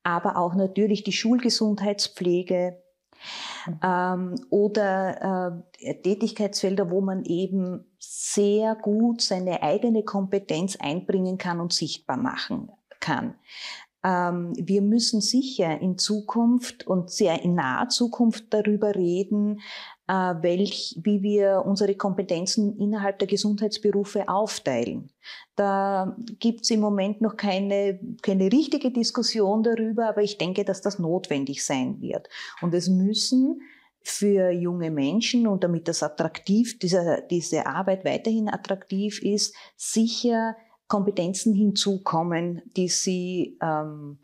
aber 0.02 0.36
auch 0.36 0.54
natürlich 0.54 1.04
die 1.04 1.12
Schulgesundheitspflege. 1.12 2.81
Ähm, 3.82 4.34
oder 4.50 5.64
äh, 5.80 5.94
Tätigkeitsfelder, 6.02 6.90
wo 6.90 7.00
man 7.00 7.24
eben 7.24 7.84
sehr 7.98 8.74
gut 8.74 9.20
seine 9.20 9.62
eigene 9.62 10.04
Kompetenz 10.04 10.76
einbringen 10.76 11.38
kann 11.38 11.60
und 11.60 11.72
sichtbar 11.72 12.16
machen 12.16 12.70
kann. 13.00 13.34
Ähm, 14.04 14.52
wir 14.56 14.82
müssen 14.82 15.20
sicher 15.20 15.80
in 15.80 15.98
Zukunft 15.98 16.86
und 16.86 17.10
sehr 17.10 17.42
in 17.42 17.54
naher 17.54 17.88
Zukunft 17.88 18.46
darüber 18.50 18.94
reden, 18.94 19.60
welch, 20.12 20.98
wie 21.02 21.22
wir 21.22 21.62
unsere 21.64 21.94
Kompetenzen 21.94 22.76
innerhalb 22.78 23.18
der 23.18 23.28
Gesundheitsberufe 23.28 24.28
aufteilen. 24.28 25.10
Da 25.56 26.16
gibt 26.38 26.62
es 26.62 26.70
im 26.70 26.80
Moment 26.80 27.20
noch 27.20 27.36
keine, 27.36 27.98
keine 28.20 28.52
richtige 28.52 28.90
Diskussion 28.90 29.62
darüber, 29.62 30.08
aber 30.08 30.22
ich 30.22 30.36
denke, 30.36 30.64
dass 30.64 30.82
das 30.82 30.98
notwendig 30.98 31.64
sein 31.64 32.00
wird. 32.00 32.28
Und 32.60 32.74
es 32.74 32.88
müssen 32.88 33.60
für 34.02 34.50
junge 34.50 34.90
Menschen 34.90 35.46
und 35.46 35.64
damit 35.64 35.88
das 35.88 36.02
attraktiv, 36.02 36.78
diese, 36.78 37.24
diese 37.30 37.66
Arbeit 37.66 38.04
weiterhin 38.04 38.48
attraktiv 38.48 39.22
ist, 39.22 39.54
sicher 39.76 40.56
Kompetenzen 40.88 41.54
hinzukommen, 41.54 42.62
die 42.76 42.88
sie 42.88 43.56
ähm, 43.62 44.18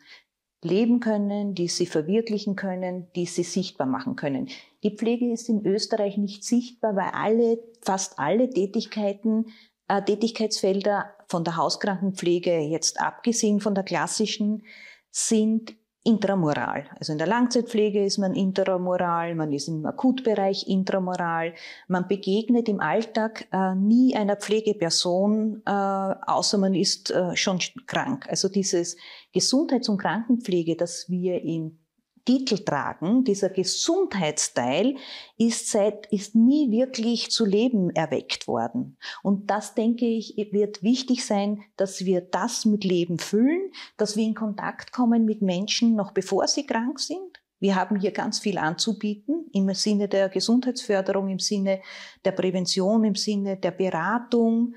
leben 0.63 1.01
können, 1.01 1.55
die 1.55 1.69
sie 1.69 1.87
verwirklichen 1.87 2.57
können, 2.57 3.07
die 3.15 3.27
sie 3.27 3.45
sichtbar 3.45 3.87
machen 3.87 4.17
können. 4.17 4.49
Die 4.83 4.97
Pflege 4.97 5.33
ist 5.33 5.49
in 5.49 5.65
Österreich 5.65 6.17
nicht 6.17 6.45
sichtbar, 6.45 6.97
weil 6.97 7.11
alle, 7.13 7.59
fast 7.83 8.19
alle 8.19 8.51
Tätigkeiten, 8.51 9.47
äh, 9.89 10.03
Tätigkeitsfelder 10.03 11.15
von 11.29 11.45
der 11.45 11.57
Hauskrankenpflege 11.57 12.59
jetzt 12.59 13.01
abgesehen 13.01 13.61
von 13.61 13.75
der 13.75 13.85
klassischen, 13.85 14.65
sind 15.11 15.77
intramoral. 16.09 16.87
Also 16.99 17.13
in 17.13 17.19
der 17.19 17.27
Langzeitpflege 17.27 18.03
ist 18.03 18.17
man 18.17 18.35
intramoral, 18.35 19.35
man 19.35 19.53
ist 19.53 19.69
im 19.69 19.85
Akutbereich 19.85 20.67
intramoral. 20.67 21.53
Man 21.87 22.09
begegnet 22.09 22.69
im 22.69 22.81
Alltag 22.81 23.47
äh, 23.53 23.75
nie 23.75 24.17
einer 24.17 24.37
Pflegeperson, 24.37 25.63
äh, 25.67 25.71
außer 25.71 26.57
man 26.57 26.75
ist 26.75 27.11
äh, 27.11 27.37
schon 27.37 27.59
krank. 27.87 28.27
Also 28.29 28.49
dieses 28.49 28.97
Gesundheits- 29.33 29.91
und 29.91 29.99
Krankenpflege, 29.99 30.77
das 30.77 31.11
wir 31.11 31.43
in 31.43 31.79
Titel 32.25 32.59
tragen, 32.65 33.25
dieser 33.25 33.49
Gesundheitsteil, 33.49 34.97
ist 35.37 35.71
seit, 35.71 36.07
ist 36.13 36.35
nie 36.35 36.71
wirklich 36.71 37.31
zu 37.31 37.45
Leben 37.45 37.91
erweckt 37.91 38.47
worden. 38.47 38.97
Und 39.23 39.51
das, 39.51 39.75
denke 39.75 40.07
ich, 40.07 40.37
wird 40.53 40.83
wichtig 40.83 41.25
sein, 41.25 41.63
dass 41.77 42.05
wir 42.05 42.21
das 42.21 42.65
mit 42.65 42.85
Leben 42.85 43.19
füllen, 43.19 43.71
dass 43.97 44.17
wir 44.17 44.25
in 44.25 44.35
Kontakt 44.35 44.93
kommen 44.93 45.25
mit 45.25 45.43
Menschen, 45.43 45.95
noch 45.95 46.13
bevor 46.13 46.47
sie 46.49 46.67
krank 46.67 47.01
sind. 47.01 47.41
Wir 47.61 47.75
haben 47.75 47.99
hier 47.99 48.13
ganz 48.13 48.39
viel 48.39 48.59
anzubieten 48.59 49.47
im 49.53 49.73
Sinne 49.75 50.09
der 50.09 50.29
Gesundheitsförderung, 50.29 51.29
im 51.29 51.41
Sinne 51.41 51.81
der 52.25 52.33
Prävention, 52.33 53.05
im 53.05 53.17
Sinne 53.17 53.57
der 53.57 53.73
Beratung. 53.73 54.75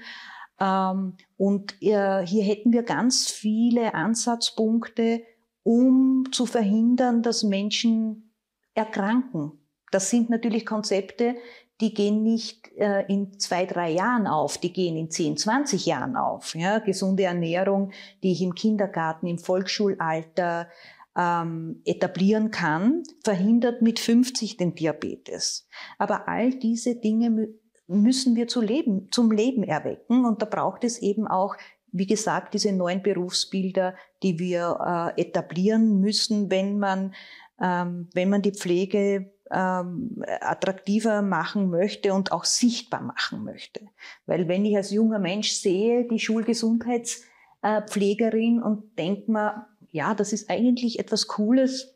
Ähm, 0.59 1.15
und 1.37 1.73
äh, 1.81 2.25
hier 2.25 2.43
hätten 2.43 2.73
wir 2.73 2.83
ganz 2.83 3.29
viele 3.29 3.93
Ansatzpunkte, 3.93 5.21
um 5.63 6.25
zu 6.31 6.45
verhindern, 6.45 7.21
dass 7.23 7.43
Menschen 7.43 8.33
erkranken. 8.73 9.51
Das 9.91 10.09
sind 10.09 10.29
natürlich 10.29 10.65
Konzepte, 10.65 11.35
die 11.81 11.93
gehen 11.93 12.23
nicht 12.23 12.71
äh, 12.77 13.05
in 13.07 13.39
zwei, 13.39 13.65
drei 13.65 13.91
Jahren 13.91 14.27
auf, 14.27 14.57
die 14.57 14.71
gehen 14.71 14.95
in 14.95 15.09
zehn, 15.09 15.35
zwanzig 15.35 15.87
Jahren 15.87 16.15
auf. 16.15 16.55
Ja? 16.55 16.79
Gesunde 16.79 17.23
Ernährung, 17.23 17.91
die 18.23 18.31
ich 18.31 18.41
im 18.41 18.53
Kindergarten, 18.53 19.27
im 19.27 19.39
Volksschulalter 19.39 20.69
ähm, 21.17 21.81
etablieren 21.83 22.51
kann, 22.51 23.03
verhindert 23.23 23.81
mit 23.81 23.99
50 23.99 24.57
den 24.57 24.75
Diabetes. 24.75 25.67
Aber 25.97 26.29
all 26.29 26.51
diese 26.51 26.95
Dinge 26.95 27.49
müssen 27.87 28.35
wir 28.35 28.47
zu 28.47 28.61
leben, 28.61 29.09
zum 29.11 29.31
Leben 29.31 29.63
erwecken 29.63 30.25
und 30.25 30.41
da 30.41 30.45
braucht 30.45 30.83
es 30.83 30.99
eben 30.99 31.27
auch 31.27 31.55
wie 31.91 32.07
gesagt, 32.07 32.53
diese 32.53 32.71
neuen 32.71 33.03
Berufsbilder, 33.03 33.95
die 34.23 34.39
wir 34.39 35.13
äh, 35.17 35.21
etablieren 35.21 35.99
müssen, 35.99 36.49
wenn 36.49 36.79
man, 36.79 37.13
ähm, 37.61 38.07
wenn 38.13 38.29
man 38.29 38.41
die 38.41 38.53
Pflege 38.53 39.33
ähm, 39.51 40.23
attraktiver 40.39 41.21
machen 41.21 41.69
möchte 41.69 42.13
und 42.13 42.31
auch 42.31 42.45
sichtbar 42.45 43.01
machen 43.01 43.43
möchte. 43.43 43.81
Weil 44.25 44.47
wenn 44.47 44.63
ich 44.65 44.77
als 44.77 44.91
junger 44.91 45.19
Mensch 45.19 45.51
sehe, 45.51 46.07
die 46.07 46.19
Schulgesundheitspflegerin 46.19 48.63
und 48.63 48.97
denke 48.97 49.29
mir, 49.31 49.67
ja, 49.91 50.15
das 50.15 50.31
ist 50.31 50.49
eigentlich 50.49 50.99
etwas 50.99 51.27
Cooles. 51.27 51.93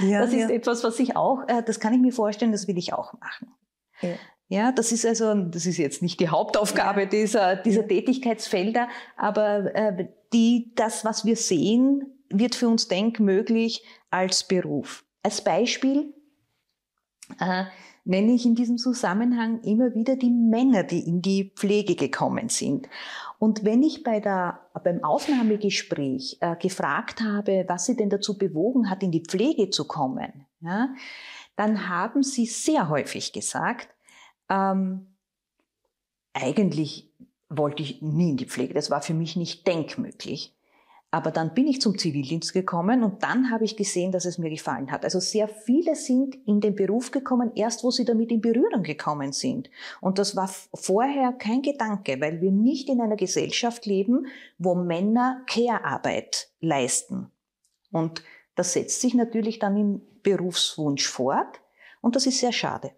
Ja, 0.00 0.20
das 0.24 0.32
ist 0.32 0.48
ja. 0.48 0.50
etwas, 0.50 0.84
was 0.84 1.00
ich 1.00 1.16
auch, 1.16 1.42
äh, 1.48 1.64
das 1.64 1.80
kann 1.80 1.92
ich 1.92 2.00
mir 2.00 2.12
vorstellen, 2.12 2.52
das 2.52 2.68
will 2.68 2.78
ich 2.78 2.92
auch 2.92 3.14
machen. 3.14 3.48
Ja. 4.00 4.14
Ja, 4.48 4.70
das 4.70 4.92
ist 4.92 5.04
also, 5.04 5.34
das 5.34 5.66
ist 5.66 5.76
jetzt 5.76 6.02
nicht 6.02 6.20
die 6.20 6.28
Hauptaufgabe 6.28 7.08
dieser, 7.08 7.56
dieser 7.56 7.86
Tätigkeitsfelder, 7.86 8.88
aber 9.16 9.74
äh, 9.74 10.08
die, 10.32 10.72
das, 10.76 11.04
was 11.04 11.24
wir 11.24 11.36
sehen, 11.36 12.04
wird 12.30 12.54
für 12.54 12.68
uns 12.68 12.86
denkmöglich 12.86 13.84
als 14.10 14.46
Beruf. 14.46 15.04
Als 15.22 15.42
Beispiel 15.42 16.14
äh, 17.40 17.64
nenne 18.04 18.32
ich 18.32 18.46
in 18.46 18.54
diesem 18.54 18.78
Zusammenhang 18.78 19.60
immer 19.62 19.94
wieder 19.94 20.14
die 20.14 20.30
Männer, 20.30 20.84
die 20.84 21.00
in 21.00 21.22
die 21.22 21.52
Pflege 21.56 21.96
gekommen 21.96 22.48
sind. 22.48 22.88
Und 23.38 23.64
wenn 23.64 23.82
ich 23.82 24.04
bei 24.04 24.20
der, 24.20 24.60
beim 24.84 25.02
Aufnahmegespräch 25.02 26.38
äh, 26.40 26.54
gefragt 26.56 27.20
habe, 27.20 27.64
was 27.66 27.86
sie 27.86 27.96
denn 27.96 28.10
dazu 28.10 28.38
bewogen 28.38 28.88
hat, 28.88 29.02
in 29.02 29.10
die 29.10 29.24
Pflege 29.24 29.70
zu 29.70 29.86
kommen, 29.86 30.46
ja, 30.60 30.94
dann 31.56 31.88
haben 31.88 32.22
sie 32.22 32.46
sehr 32.46 32.88
häufig 32.88 33.32
gesagt, 33.32 33.88
ähm, 34.48 35.06
eigentlich 36.32 37.12
wollte 37.48 37.82
ich 37.82 38.02
nie 38.02 38.30
in 38.30 38.36
die 38.36 38.46
Pflege. 38.46 38.74
Das 38.74 38.90
war 38.90 39.02
für 39.02 39.14
mich 39.14 39.36
nicht 39.36 39.66
denkmöglich. 39.66 40.56
Aber 41.12 41.30
dann 41.30 41.54
bin 41.54 41.68
ich 41.68 41.80
zum 41.80 41.96
Zivildienst 41.96 42.52
gekommen 42.52 43.04
und 43.04 43.22
dann 43.22 43.50
habe 43.50 43.64
ich 43.64 43.76
gesehen, 43.76 44.10
dass 44.10 44.24
es 44.24 44.38
mir 44.38 44.50
gefallen 44.50 44.90
hat. 44.90 45.04
Also 45.04 45.20
sehr 45.20 45.46
viele 45.48 45.94
sind 45.94 46.34
in 46.46 46.60
den 46.60 46.74
Beruf 46.74 47.12
gekommen, 47.12 47.52
erst 47.54 47.84
wo 47.84 47.90
sie 47.90 48.04
damit 48.04 48.32
in 48.32 48.40
Berührung 48.40 48.82
gekommen 48.82 49.32
sind. 49.32 49.70
Und 50.00 50.18
das 50.18 50.34
war 50.34 50.50
vorher 50.74 51.32
kein 51.32 51.62
Gedanke, 51.62 52.20
weil 52.20 52.40
wir 52.42 52.50
nicht 52.50 52.88
in 52.88 53.00
einer 53.00 53.16
Gesellschaft 53.16 53.86
leben, 53.86 54.26
wo 54.58 54.74
Männer 54.74 55.42
Care-Arbeit 55.46 56.50
leisten. 56.60 57.30
Und 57.92 58.22
das 58.56 58.72
setzt 58.72 59.00
sich 59.00 59.14
natürlich 59.14 59.58
dann 59.58 59.76
im 59.76 60.02
Berufswunsch 60.22 61.06
fort. 61.06 61.60
Und 62.02 62.16
das 62.16 62.26
ist 62.26 62.40
sehr 62.40 62.52
schade. 62.52 62.90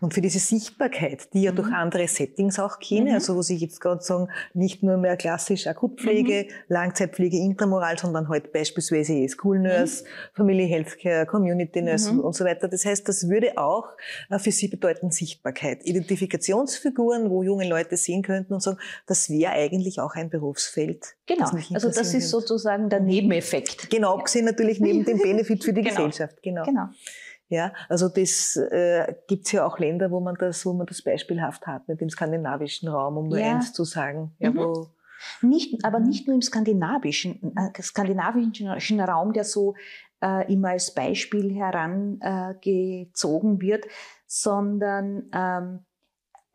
Und 0.00 0.12
für 0.12 0.20
diese 0.20 0.38
Sichtbarkeit, 0.38 1.32
die 1.32 1.42
ja 1.42 1.52
mhm. 1.52 1.56
durch 1.56 1.72
andere 1.72 2.06
Settings 2.08 2.58
auch 2.58 2.78
kenne, 2.78 3.10
mhm. 3.10 3.14
also 3.14 3.36
wo 3.36 3.42
sich 3.42 3.60
jetzt 3.60 3.80
gerade 3.80 4.02
sagen, 4.02 4.28
nicht 4.54 4.82
nur 4.82 4.96
mehr 4.98 5.16
klassisch 5.16 5.66
Akutpflege, 5.66 6.44
mhm. 6.44 6.54
Langzeitpflege, 6.68 7.38
Intramoral, 7.38 7.98
sondern 7.98 8.28
halt 8.28 8.52
beispielsweise 8.52 9.26
School 9.28 9.58
Nurse, 9.58 10.04
mhm. 10.04 10.08
Family 10.34 10.68
Healthcare, 10.68 11.26
Community 11.26 11.80
Nurse 11.80 12.12
mhm. 12.12 12.20
und 12.20 12.34
so 12.34 12.44
weiter. 12.44 12.68
Das 12.68 12.84
heißt, 12.84 13.08
das 13.08 13.28
würde 13.28 13.56
auch 13.56 13.88
äh, 14.30 14.38
für 14.38 14.52
Sie 14.52 14.68
bedeuten 14.68 15.10
Sichtbarkeit. 15.10 15.84
Identifikationsfiguren, 15.84 17.30
wo 17.30 17.42
junge 17.42 17.68
Leute 17.68 17.96
sehen 17.96 18.22
könnten 18.22 18.52
und 18.52 18.62
sagen, 18.62 18.78
das 19.06 19.30
wäre 19.30 19.52
eigentlich 19.52 20.00
auch 20.00 20.14
ein 20.14 20.28
Berufsfeld. 20.28 21.16
Genau, 21.26 21.50
das 21.50 21.72
also 21.72 21.90
das 21.90 22.14
ist 22.14 22.28
sozusagen 22.30 22.88
der 22.88 23.00
Nebeneffekt. 23.00 23.90
Genau, 23.90 24.18
gesehen 24.18 24.44
natürlich 24.44 24.80
neben 24.80 25.04
dem 25.04 25.18
Benefit 25.22 25.64
für 25.64 25.72
die 25.72 25.82
genau. 25.82 26.06
Gesellschaft. 26.06 26.42
Genau. 26.42 26.64
genau. 26.64 26.88
Ja, 27.48 27.72
also 27.88 28.08
das 28.08 28.56
äh, 28.56 29.14
gibt 29.28 29.52
ja 29.52 29.64
auch 29.64 29.78
Länder, 29.78 30.10
wo 30.10 30.18
man 30.18 30.34
das, 30.34 30.66
wo 30.66 30.72
man 30.72 30.86
das 30.86 31.02
beispielhaft 31.02 31.64
hat, 31.66 31.86
nicht 31.88 32.02
im 32.02 32.10
skandinavischen 32.10 32.88
Raum, 32.88 33.18
um 33.18 33.28
nur 33.28 33.38
ja. 33.38 33.54
eins 33.54 33.72
zu 33.72 33.84
sagen. 33.84 34.34
Ja, 34.38 34.50
mhm. 34.50 34.56
wo 34.56 34.88
nicht, 35.42 35.84
aber 35.84 36.00
nicht 36.00 36.26
nur 36.26 36.34
im 36.34 36.42
skandinavischen, 36.42 37.56
äh, 37.56 37.70
skandinavischen 37.80 39.00
Raum, 39.00 39.32
der 39.32 39.44
so 39.44 39.76
äh, 40.22 40.52
immer 40.52 40.70
als 40.70 40.92
Beispiel 40.94 41.54
herangezogen 41.54 43.56
äh, 43.56 43.60
wird, 43.60 43.86
sondern 44.26 45.30
ähm, 45.32 45.84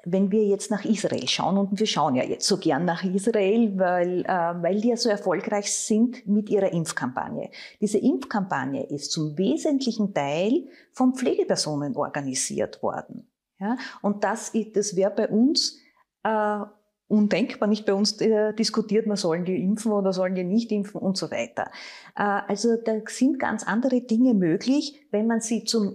wenn 0.03 0.31
wir 0.31 0.43
jetzt 0.43 0.71
nach 0.71 0.83
Israel 0.85 1.27
schauen, 1.27 1.57
und 1.57 1.79
wir 1.79 1.85
schauen 1.85 2.15
ja 2.15 2.23
jetzt 2.23 2.47
so 2.47 2.57
gern 2.57 2.85
nach 2.85 3.03
Israel, 3.03 3.77
weil, 3.77 4.21
äh, 4.25 4.27
weil 4.27 4.81
die 4.81 4.89
ja 4.89 4.97
so 4.97 5.09
erfolgreich 5.09 5.73
sind 5.73 6.27
mit 6.27 6.49
ihrer 6.49 6.71
Impfkampagne. 6.73 7.51
Diese 7.79 7.97
Impfkampagne 7.97 8.85
ist 8.87 9.11
zum 9.11 9.37
wesentlichen 9.37 10.13
Teil 10.13 10.67
von 10.91 11.13
Pflegepersonen 11.13 11.95
organisiert 11.95 12.81
worden. 12.81 13.27
Ja? 13.59 13.77
Und 14.01 14.23
das, 14.23 14.51
das 14.73 14.95
wäre 14.95 15.11
bei 15.11 15.27
uns 15.27 15.77
äh, 16.23 16.59
undenkbar. 17.07 17.69
Nicht 17.69 17.85
bei 17.85 17.93
uns 17.93 18.19
äh, 18.21 18.53
diskutiert 18.53 19.05
man, 19.05 19.17
sollen 19.17 19.45
die 19.45 19.61
impfen 19.61 19.91
oder 19.91 20.13
sollen 20.13 20.33
die 20.33 20.43
nicht 20.43 20.71
impfen 20.71 20.99
und 20.99 21.17
so 21.17 21.29
weiter. 21.29 21.69
Äh, 22.15 22.23
also 22.23 22.77
da 22.77 22.93
sind 23.05 23.37
ganz 23.37 23.63
andere 23.63 24.01
Dinge 24.01 24.33
möglich, 24.33 24.99
wenn 25.11 25.27
man 25.27 25.41
sie 25.41 25.63
zum, 25.63 25.93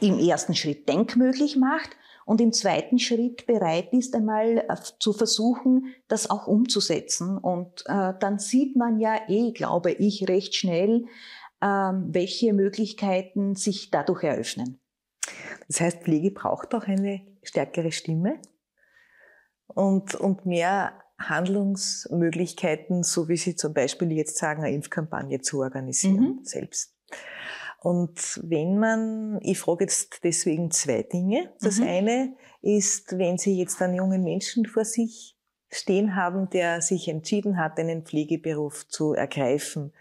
im 0.00 0.18
ersten 0.18 0.54
Schritt 0.54 0.88
denkmöglich 0.88 1.56
macht 1.56 1.90
und 2.24 2.40
im 2.40 2.52
zweiten 2.52 2.98
Schritt 2.98 3.46
bereit 3.46 3.92
ist, 3.92 4.14
einmal 4.14 4.58
äh, 4.58 4.76
zu 4.98 5.12
versuchen, 5.12 5.94
das 6.08 6.30
auch 6.30 6.46
umzusetzen. 6.46 7.38
Und 7.38 7.84
äh, 7.86 8.14
dann 8.18 8.38
sieht 8.38 8.76
man 8.76 8.98
ja 8.98 9.20
eh, 9.28 9.52
glaube 9.52 9.92
ich, 9.92 10.28
recht 10.28 10.54
schnell, 10.54 11.06
ähm, 11.62 12.08
welche 12.08 12.52
Möglichkeiten 12.52 13.54
sich 13.54 13.90
dadurch 13.90 14.24
eröffnen. 14.24 14.80
Das 15.68 15.80
heißt, 15.80 16.02
Pflege 16.02 16.30
braucht 16.30 16.74
auch 16.74 16.84
eine 16.84 17.22
stärkere 17.42 17.92
Stimme 17.92 18.40
und, 19.66 20.14
und 20.14 20.46
mehr 20.46 20.98
Handlungsmöglichkeiten, 21.18 23.04
so 23.04 23.28
wie 23.28 23.36
Sie 23.36 23.54
zum 23.54 23.74
Beispiel 23.74 24.12
jetzt 24.12 24.36
sagen, 24.38 24.64
eine 24.64 24.74
Impfkampagne 24.74 25.40
zu 25.40 25.60
organisieren 25.60 26.38
mhm. 26.38 26.44
selbst. 26.44 26.91
Und 27.82 28.40
wenn 28.44 28.78
man, 28.78 29.40
ich 29.42 29.58
frage 29.58 29.84
jetzt 29.84 30.22
deswegen 30.22 30.70
zwei 30.70 31.02
Dinge. 31.02 31.52
Das 31.60 31.78
mhm. 31.78 31.86
eine 31.88 32.36
ist, 32.60 33.18
wenn 33.18 33.38
Sie 33.38 33.58
jetzt 33.58 33.82
einen 33.82 33.96
jungen 33.96 34.22
Menschen 34.22 34.66
vor 34.66 34.84
sich 34.84 35.36
stehen 35.68 36.14
haben, 36.14 36.48
der 36.50 36.80
sich 36.80 37.08
entschieden 37.08 37.56
hat, 37.56 37.80
einen 37.80 38.04
Pflegeberuf 38.04 38.86
zu 38.86 39.14
ergreifen, 39.14 39.92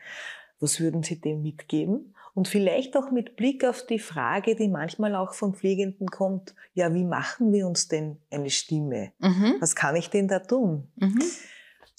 was 0.59 0.79
würden 0.79 1.01
Sie 1.01 1.19
dem 1.19 1.41
mitgeben? 1.41 2.13
Und 2.35 2.47
vielleicht 2.47 2.95
auch 2.95 3.09
mit 3.09 3.35
Blick 3.35 3.65
auf 3.65 3.83
die 3.87 3.97
Frage, 3.97 4.55
die 4.55 4.67
manchmal 4.67 5.15
auch 5.15 5.33
von 5.33 5.55
Pflegenden 5.55 6.07
kommt, 6.07 6.53
ja, 6.75 6.93
wie 6.93 7.03
machen 7.03 7.51
wir 7.51 7.65
uns 7.65 7.87
denn 7.87 8.21
eine 8.29 8.51
Stimme? 8.51 9.11
Mhm. 9.17 9.55
Was 9.59 9.75
kann 9.75 9.95
ich 9.95 10.11
denn 10.11 10.27
da 10.27 10.37
tun? 10.37 10.87
Mhm. 10.97 11.23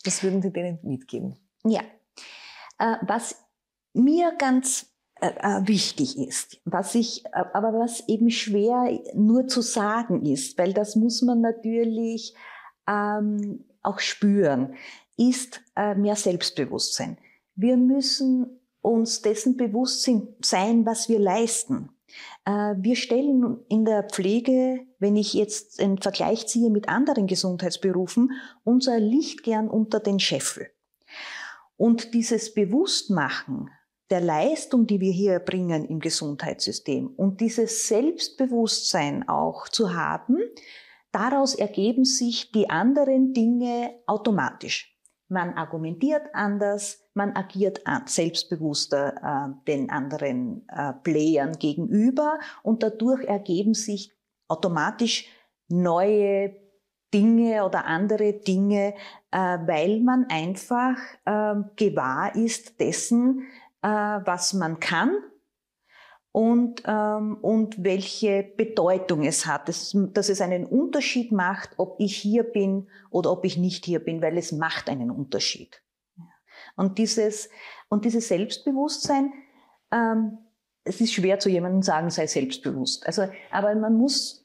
Was 0.05 0.23
würden 0.23 0.43
Sie 0.43 0.53
denen 0.53 0.79
mitgeben? 0.85 1.37
Ja, 1.65 1.83
äh, 2.79 2.97
was 3.03 3.37
mir 3.95 4.33
ganz 4.39 4.92
wichtig 5.67 6.19
ist. 6.19 6.61
Was 6.65 6.95
ich, 6.95 7.25
äh, 7.27 7.45
aber 7.53 7.73
was 7.73 8.09
eben 8.09 8.31
schwer 8.31 9.01
nur 9.15 9.47
zu 9.47 9.61
sagen 9.61 10.25
ist, 10.25 10.59
weil 10.59 10.73
das 10.73 10.97
muss 10.97 11.23
man 11.23 11.41
natürlich 11.41 12.35
ähm, 12.89 13.65
auch 13.83 14.01
spüren, 14.01 14.75
ist 15.17 15.61
äh, 15.77 15.95
mehr 15.95 16.17
Selbstbewusstsein. 16.17 17.19
Wir 17.55 17.77
müssen 17.77 18.61
uns 18.81 19.23
dessen 19.23 19.57
bewusst 19.57 20.09
sein, 20.43 20.87
was 20.87 21.09
wir 21.09 21.19
leisten. 21.19 21.91
Äh, 22.45 22.75
wir 22.79 22.97
stellen 22.97 23.59
in 23.69 23.85
der 23.85 24.03
Pflege, 24.05 24.81
wenn 24.99 25.17
ich 25.17 25.35
jetzt 25.35 25.81
einen 25.81 25.99
Vergleich 25.99 26.47
ziehe 26.49 26.71
mit 26.71 26.89
anderen 26.89 27.27
Gesundheitsberufen, 27.27 28.33
unser 28.65 28.99
Licht 28.99 29.43
gern 29.45 29.69
unter 29.69 30.01
den 30.01 30.19
Scheffel. 30.19 30.69
Und 31.77 32.15
dieses 32.15 32.55
Bewusstmachen 32.55 33.71
der 34.13 34.21
Leistung, 34.21 34.87
die 34.87 35.01
wir 35.01 35.11
hier 35.11 35.33
erbringen 35.33 35.87
im 35.87 35.99
Gesundheitssystem 35.99 37.09
und 37.17 37.41
dieses 37.41 37.89
Selbstbewusstsein 37.89 39.27
auch 39.27 39.69
zu 39.69 39.95
haben, 39.95 40.37
daraus 41.13 41.55
ergeben 41.55 42.05
sich 42.05 42.53
die 42.53 42.69
anderen 42.69 43.33
Dinge 43.33 43.95
automatisch. 44.07 44.95
Man 45.29 45.55
argumentiert 45.55 46.27
anders, 46.35 47.01
man 47.15 47.35
agiert 47.35 47.81
selbstbewusster 48.05 49.15
äh, 49.17 49.65
den 49.67 49.89
anderen 49.89 50.69
äh, 50.69 50.93
Playern 51.03 51.53
gegenüber 51.53 52.39
und 52.63 52.83
dadurch 52.83 53.25
ergeben 53.25 53.73
sich 53.73 54.13
automatisch 54.47 55.27
neue 55.69 56.55
Dinge 57.15 57.65
oder 57.65 57.87
andere 57.87 58.35
Dinge, 58.35 58.95
äh, 59.31 59.59
weil 59.67 60.01
man 60.01 60.27
einfach 60.29 60.99
äh, 61.25 61.55
gewahr 61.77 62.35
ist 62.35 62.79
dessen, 62.79 63.47
äh, 63.83 63.89
was 63.89 64.55
man 64.55 64.81
kann 64.81 65.17
und, 66.33 66.83
ähm, 66.87 67.37
und 67.43 67.85
welche 67.85 68.43
Bedeutung 68.43 69.23
es 69.23 69.45
hat, 69.47 69.69
dass, 69.69 69.95
dass 69.95 70.31
es 70.31 70.41
einen 70.41 70.65
Unterschied 70.65 71.31
macht, 71.31 71.71
ob 71.77 71.97
ich 72.01 72.17
hier 72.17 72.43
bin 72.43 72.89
oder 73.11 73.31
ob 73.31 73.45
ich 73.45 73.59
nicht 73.59 73.85
hier 73.85 74.01
bin, 74.01 74.23
weil 74.23 74.39
es 74.39 74.51
macht 74.51 74.89
einen 74.89 75.11
Unterschied. 75.11 75.83
Und 76.75 76.97
dieses, 76.99 77.51
und 77.89 78.07
dieses 78.07 78.29
Selbstbewusstsein, 78.29 79.33
ähm, 79.91 80.39
es 80.85 81.01
ist 81.01 81.13
schwer 81.13 81.39
zu 81.39 81.51
jemandem 81.51 81.83
sagen, 81.83 82.11
sei 82.11 82.27
selbstbewusst. 82.27 83.07
Also, 83.07 83.29
aber 83.51 83.75
man 83.75 83.95
muss 83.95 84.42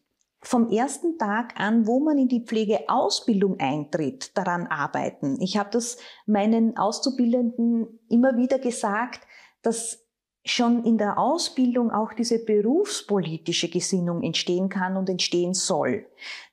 vom 0.47 0.69
ersten 0.69 1.17
Tag 1.17 1.59
an, 1.59 1.87
wo 1.87 1.99
man 1.99 2.17
in 2.17 2.29
die 2.29 2.45
Pflegeausbildung 2.45 3.59
eintritt, 3.59 4.35
daran 4.37 4.67
arbeiten. 4.67 5.41
Ich 5.41 5.57
habe 5.57 5.69
das 5.71 5.97
meinen 6.25 6.77
Auszubildenden 6.77 7.99
immer 8.09 8.37
wieder 8.37 8.57
gesagt, 8.57 9.27
dass 9.61 10.05
schon 10.45 10.85
in 10.85 10.97
der 10.97 11.19
Ausbildung 11.19 11.91
auch 11.91 12.13
diese 12.13 12.39
berufspolitische 12.39 13.69
Gesinnung 13.69 14.23
entstehen 14.23 14.69
kann 14.69 14.95
und 14.95 15.09
entstehen 15.09 15.53
soll, 15.53 16.07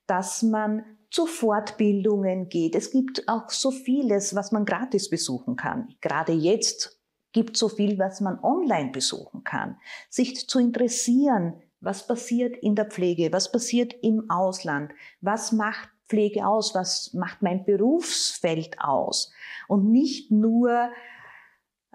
dass 0.07 0.43
man 0.43 0.83
zu 1.09 1.25
Fortbildungen 1.25 2.49
geht. 2.49 2.75
Es 2.75 2.91
gibt 2.91 3.29
auch 3.29 3.49
so 3.49 3.71
vieles, 3.71 4.35
was 4.35 4.51
man 4.51 4.65
gratis 4.65 5.09
besuchen 5.09 5.55
kann. 5.55 5.95
Gerade 6.01 6.33
jetzt 6.33 6.99
gibt 7.31 7.55
so 7.55 7.69
viel, 7.69 7.97
was 7.97 8.19
man 8.19 8.39
online 8.43 8.91
besuchen 8.91 9.45
kann. 9.45 9.77
Sich 10.09 10.49
zu 10.49 10.59
interessieren, 10.59 11.61
was 11.85 12.07
passiert 12.07 12.57
in 12.57 12.75
der 12.75 12.85
Pflege, 12.85 13.31
was 13.31 13.51
passiert 13.51 13.93
im 14.01 14.29
Ausland, 14.29 14.91
was 15.21 15.51
macht 15.51 15.89
Pflege 16.09 16.45
aus, 16.45 16.75
was 16.75 17.13
macht 17.13 17.41
mein 17.41 17.63
Berufsfeld 17.63 18.77
aus? 18.79 19.31
Und 19.67 19.91
nicht 19.91 20.31
nur 20.31 20.89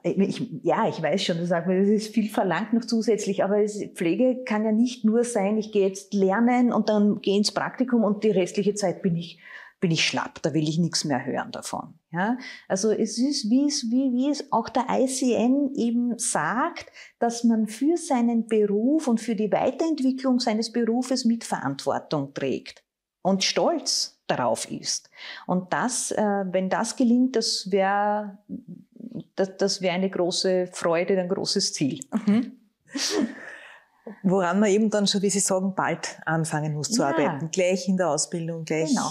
ich, 0.02 0.50
ja, 0.62 0.88
ich 0.88 1.02
weiß 1.02 1.22
schon, 1.22 1.38
das 1.38 1.50
ist 1.68 2.14
viel 2.14 2.30
verlangt 2.30 2.72
noch 2.72 2.84
zusätzlich, 2.84 3.44
aber 3.44 3.62
Pflege 3.94 4.44
kann 4.44 4.64
ja 4.64 4.72
nicht 4.72 5.04
nur 5.04 5.24
sein, 5.24 5.58
ich 5.58 5.72
gehe 5.72 5.86
jetzt 5.86 6.14
lernen 6.14 6.72
und 6.72 6.88
dann 6.88 7.20
gehe 7.20 7.36
ins 7.36 7.52
Praktikum 7.52 8.02
und 8.04 8.24
die 8.24 8.30
restliche 8.30 8.74
Zeit 8.74 9.02
bin 9.02 9.16
ich, 9.16 9.40
bin 9.80 9.90
ich 9.90 10.06
schlapp, 10.06 10.42
da 10.42 10.52
will 10.52 10.68
ich 10.68 10.78
nichts 10.78 11.04
mehr 11.04 11.24
hören 11.24 11.50
davon. 11.52 11.94
Ja? 12.12 12.36
Also 12.68 12.92
es 12.92 13.18
ist, 13.18 13.48
wie 13.50 13.66
es, 13.66 13.90
wie, 13.90 14.12
wie 14.12 14.30
es 14.30 14.52
auch 14.52 14.68
der 14.68 14.86
ICN 14.90 15.74
eben 15.74 16.18
sagt, 16.18 16.86
dass 17.18 17.44
man 17.44 17.66
für 17.66 17.96
seinen 17.96 18.46
Beruf 18.46 19.08
und 19.08 19.20
für 19.20 19.34
die 19.34 19.50
Weiterentwicklung 19.50 20.38
seines 20.38 20.70
Berufes 20.70 21.24
Mitverantwortung 21.24 22.34
trägt 22.34 22.84
und 23.22 23.42
stolz 23.42 24.20
darauf 24.26 24.70
ist. 24.70 25.10
Und 25.46 25.72
das, 25.72 26.10
äh, 26.12 26.22
wenn 26.22 26.68
das 26.68 26.96
gelingt, 26.96 27.36
das 27.36 27.70
wäre 27.70 28.38
das, 29.36 29.56
das 29.56 29.80
wäre 29.80 29.94
eine 29.94 30.10
große 30.10 30.68
Freude, 30.72 31.18
ein 31.18 31.28
großes 31.28 31.72
Ziel. 31.72 32.00
Mhm. 32.26 32.52
Woran 34.22 34.60
man 34.60 34.70
eben 34.70 34.90
dann 34.90 35.06
schon, 35.06 35.22
wie 35.22 35.30
Sie 35.30 35.40
sagen, 35.40 35.74
bald 35.74 36.20
anfangen 36.26 36.74
muss 36.74 36.90
zu 36.90 37.02
ja. 37.02 37.08
arbeiten. 37.08 37.50
Gleich 37.50 37.88
in 37.88 37.96
der 37.96 38.10
Ausbildung, 38.10 38.64
gleich. 38.64 38.88
Genau. 38.88 39.10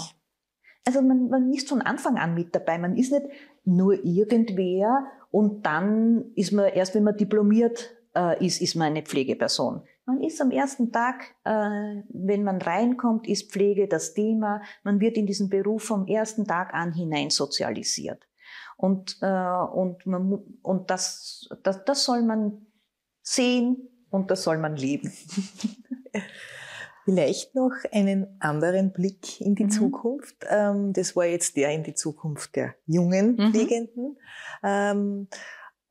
Also 0.84 1.02
man, 1.02 1.28
man 1.28 1.52
ist 1.52 1.68
von 1.68 1.82
Anfang 1.82 2.16
an 2.16 2.34
mit 2.34 2.54
dabei. 2.54 2.78
Man 2.78 2.96
ist 2.96 3.12
nicht 3.12 3.26
nur 3.64 4.04
irgendwer 4.04 5.06
und 5.30 5.64
dann 5.66 6.32
ist 6.34 6.52
man, 6.52 6.72
erst 6.72 6.94
wenn 6.94 7.04
man 7.04 7.16
diplomiert 7.16 7.90
äh, 8.16 8.44
ist, 8.44 8.60
ist 8.60 8.74
man 8.74 8.88
eine 8.88 9.02
Pflegeperson. 9.02 9.82
Man 10.06 10.22
ist 10.22 10.40
am 10.40 10.50
ersten 10.50 10.90
Tag, 10.90 11.34
äh, 11.44 12.02
wenn 12.08 12.42
man 12.42 12.60
reinkommt, 12.60 13.28
ist 13.28 13.52
Pflege 13.52 13.86
das 13.86 14.14
Thema. 14.14 14.62
Man 14.82 15.00
wird 15.00 15.16
in 15.16 15.26
diesen 15.26 15.48
Beruf 15.48 15.84
vom 15.84 16.06
ersten 16.06 16.46
Tag 16.46 16.74
an 16.74 16.92
hinein 16.92 17.30
sozialisiert. 17.30 18.26
Und, 18.76 19.18
äh, 19.20 19.26
und, 19.26 20.06
man, 20.06 20.42
und 20.62 20.90
das, 20.90 21.48
das, 21.62 21.84
das 21.84 22.04
soll 22.04 22.22
man 22.22 22.66
sehen 23.22 23.88
und 24.10 24.30
das 24.30 24.42
soll 24.42 24.58
man 24.58 24.74
leben. 24.74 25.12
Vielleicht 27.10 27.54
noch 27.54 27.72
einen 27.92 28.36
anderen 28.40 28.92
Blick 28.92 29.40
in 29.40 29.54
die 29.54 29.64
mhm. 29.64 29.70
Zukunft. 29.70 30.46
Ähm, 30.48 30.92
das 30.92 31.16
war 31.16 31.26
jetzt 31.26 31.56
der 31.56 31.70
in 31.70 31.82
die 31.82 31.94
Zukunft 31.94 32.56
der 32.56 32.74
jungen 32.86 33.36
mhm. 33.36 33.50
Pflegenden. 33.50 34.18
Ähm, 34.62 35.28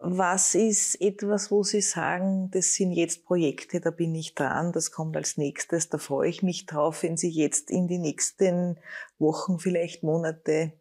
was 0.02 0.56
ist 0.56 1.02
etwas, 1.02 1.52
wo 1.52 1.64
Sie 1.64 1.82
sagen, 1.82 2.50
das 2.52 2.74
sind 2.74 2.94
jetzt 2.94 3.26
Projekte, 3.26 3.82
da 3.82 3.92
bin 3.92 4.16
ich 4.16 4.34
dran, 4.34 4.72
das 4.72 4.92
kommt 4.92 5.18
als 5.18 5.36
nächstes, 5.36 5.90
da 5.90 5.98
freue 5.98 6.30
ich 6.30 6.42
mich 6.42 6.66
drauf, 6.66 7.04
wenn 7.04 7.18
Sie 7.18 7.30
jetzt 7.30 7.70
in 7.70 7.90
die 7.90 7.98
nächsten 7.98 8.80
Wochen, 9.18 9.60
vielleicht 9.60 10.02
Monate 10.02 10.72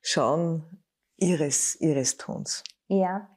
schauen, 0.00 0.64
ihres, 1.18 1.78
ihres 1.78 2.16
Tuns. 2.16 2.64
Ja. 2.88 3.28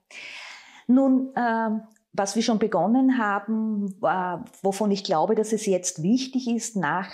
Nun, 0.87 1.33
äh, 1.35 1.71
was 2.17 2.35
wir 2.35 2.43
schon 2.43 2.59
begonnen 2.59 3.17
haben, 3.17 3.95
wovon 4.61 4.91
ich 4.91 5.03
glaube, 5.03 5.35
dass 5.35 5.53
es 5.53 5.65
jetzt 5.65 6.01
wichtig 6.01 6.47
ist, 6.47 6.75
nach, 6.75 7.09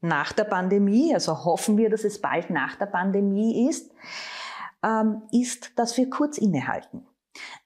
nach 0.00 0.32
der 0.32 0.44
Pandemie, 0.44 1.14
also 1.14 1.44
hoffen 1.44 1.78
wir, 1.78 1.88
dass 1.88 2.04
es 2.04 2.20
bald 2.20 2.50
nach 2.50 2.76
der 2.76 2.86
Pandemie 2.86 3.68
ist, 3.68 3.92
ähm, 4.84 5.22
ist, 5.32 5.72
dass 5.76 5.96
wir 5.96 6.10
kurz 6.10 6.38
innehalten. 6.38 7.06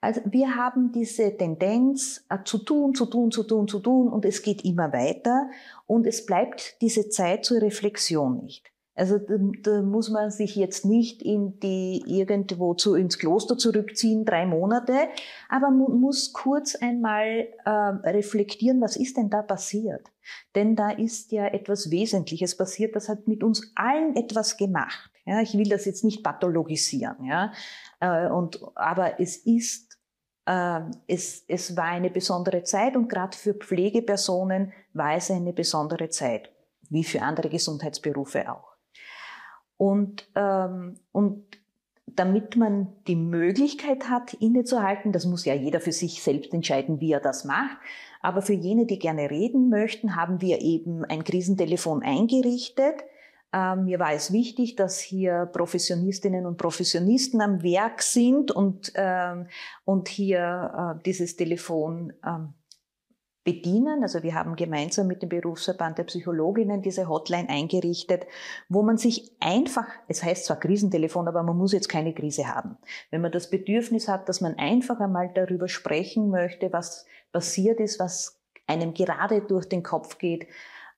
Also 0.01 0.21
wir 0.25 0.57
haben 0.57 0.93
diese 0.93 1.37
Tendenz 1.37 2.25
äh, 2.29 2.39
zu 2.45 2.59
tun, 2.59 2.95
zu 2.95 3.07
tun, 3.07 3.31
zu 3.31 3.45
tun, 3.45 3.69
zu 3.69 3.81
tun 3.81 4.09
und 4.09 4.25
es 4.25 4.43
geht 4.43 4.65
immer 4.65 4.93
weiter 4.93 5.49
und 5.87 6.07
es 6.07 6.27
bleibt 6.27 6.81
diese 6.83 7.09
Zeit 7.09 7.45
zur 7.45 7.63
Reflexion 7.63 8.45
nicht. 8.45 8.72
Also 8.95 9.17
da, 9.17 9.35
da, 9.63 9.83
muss 9.83 10.11
man 10.11 10.31
sich 10.31 10.55
jetzt 10.55 10.85
nicht 10.85 11.23
in 11.23 11.59
die 11.61 12.03
irgendwo 12.07 12.75
zu 12.75 12.95
ins 12.95 13.19
Kloster 13.19 13.57
zurückziehen, 13.57 14.27
drei 14.27 14.45
Monate, 14.45 15.09
aber 15.49 15.71
man 15.71 15.99
muss 15.99 16.35
kurz 16.35 16.75
einmal 16.75 17.49
äh, 17.65 17.71
reflektieren, 17.71 18.83
was 18.83 18.97
ist 18.97 19.17
denn 19.17 19.31
da 19.31 19.41
passiert? 19.43 20.13
Denn 20.55 20.77
da 20.77 20.91
ist 20.91 21.33
ja 21.33 21.47
etwas 21.47 21.91
Wesentliches 21.91 22.57
passiert, 22.57 22.95
das 22.95 23.09
hat 23.09 23.27
mit 23.27 23.43
uns 23.43 23.73
allen 23.75 24.15
etwas 24.15 24.59
gemacht. 24.59 25.11
Ja, 25.25 25.41
ich 25.41 25.57
will 25.57 25.69
das 25.69 25.87
jetzt 25.87 26.05
nicht 26.05 26.23
pathologisieren, 26.23 27.25
ja, 27.25 27.53
äh, 28.01 28.29
und 28.29 28.61
aber 28.75 29.21
es 29.21 29.37
ist 29.37 29.99
äh, 30.47 30.81
es, 31.07 31.45
es 31.49 31.77
war 31.77 31.87
eine 31.87 32.11
besondere 32.11 32.63
Zeit 32.65 32.97
und 32.97 33.09
gerade 33.09 33.37
für 33.37 33.55
Pflegepersonen 33.55 34.73
war 34.93 35.15
es 35.15 35.31
eine 35.31 35.53
besondere 35.53 36.09
Zeit, 36.09 36.51
wie 36.91 37.05
für 37.05 37.23
andere 37.23 37.49
Gesundheitsberufe 37.49 38.53
auch. 38.53 38.72
Und, 39.83 40.29
ähm, 40.37 40.95
und 41.11 41.43
damit 42.07 42.55
man 42.55 42.93
die 43.09 43.17
Möglichkeit 43.17 44.09
hat, 44.09 44.33
innezuhalten, 44.35 45.11
das 45.11 45.27
muss 45.27 45.45
ja 45.45 45.55
jeder 45.55 45.81
für 45.81 45.91
sich 45.91 46.23
selbst 46.23 46.55
entscheiden, 46.55 47.01
wie 47.01 47.11
er 47.11 47.19
das 47.19 47.45
macht. 47.45 47.79
Aber 48.21 48.43
für 48.43 48.53
jene, 48.53 48.87
die 48.87 49.01
gerne 49.01 49.29
reden 49.29 49.71
möchten, 49.71 50.15
haben 50.15 50.41
wir 50.41 50.61
eben 50.61 51.05
ein 51.05 51.25
Krisentelefon 51.25 52.05
eingerichtet. 52.05 52.95
Ähm, 53.53 53.87
mir 53.87 53.99
war 53.99 54.13
es 54.13 54.33
wichtig, 54.33 54.77
dass 54.77 55.01
hier 55.01 55.47
Professionistinnen 55.47 56.47
und 56.47 56.59
Professionisten 56.59 57.41
am 57.41 57.65
Werk 57.65 58.03
sind 58.03 58.53
und, 58.53 58.93
ähm, 58.95 59.49
und 59.85 60.07
hier 60.07 60.95
äh, 60.97 61.03
dieses 61.05 61.35
Telefon 61.35 62.13
ähm, 62.25 62.55
bedienen. 63.45 64.03
Also 64.03 64.23
wir 64.23 64.35
haben 64.35 64.57
gemeinsam 64.57 65.07
mit 65.07 65.23
dem 65.23 65.29
Berufsverband 65.29 65.99
der 65.99 66.05
Psychologinnen 66.05 66.83
diese 66.83 67.09
Hotline 67.09 67.49
eingerichtet, 67.49 68.27
wo 68.69 68.83
man 68.83 68.99
sich 68.99 69.33
einfach, 69.41 69.87
es 70.09 70.23
heißt 70.23 70.47
zwar 70.47 70.61
Krisentelefon, 70.61 71.29
aber 71.29 71.43
man 71.43 71.57
muss 71.57 71.73
jetzt 71.73 71.89
keine 71.89 72.15
Krise 72.15 72.49
haben. 72.49 72.77
Wenn 73.11 73.21
man 73.21 73.33
das 73.33 73.51
Bedürfnis 73.51 74.09
hat, 74.09 74.29
dass 74.29 74.41
man 74.41 74.59
einfach 74.59 75.01
einmal 75.01 75.31
darüber 75.35 75.69
sprechen 75.69 76.31
möchte, 76.31 76.73
was 76.73 77.07
passiert 77.33 77.81
ist, 77.81 77.99
was 77.99 78.41
einem 78.67 78.95
gerade 78.95 79.41
durch 79.41 79.69
den 79.69 79.83
Kopf 79.83 80.19
geht, 80.19 80.47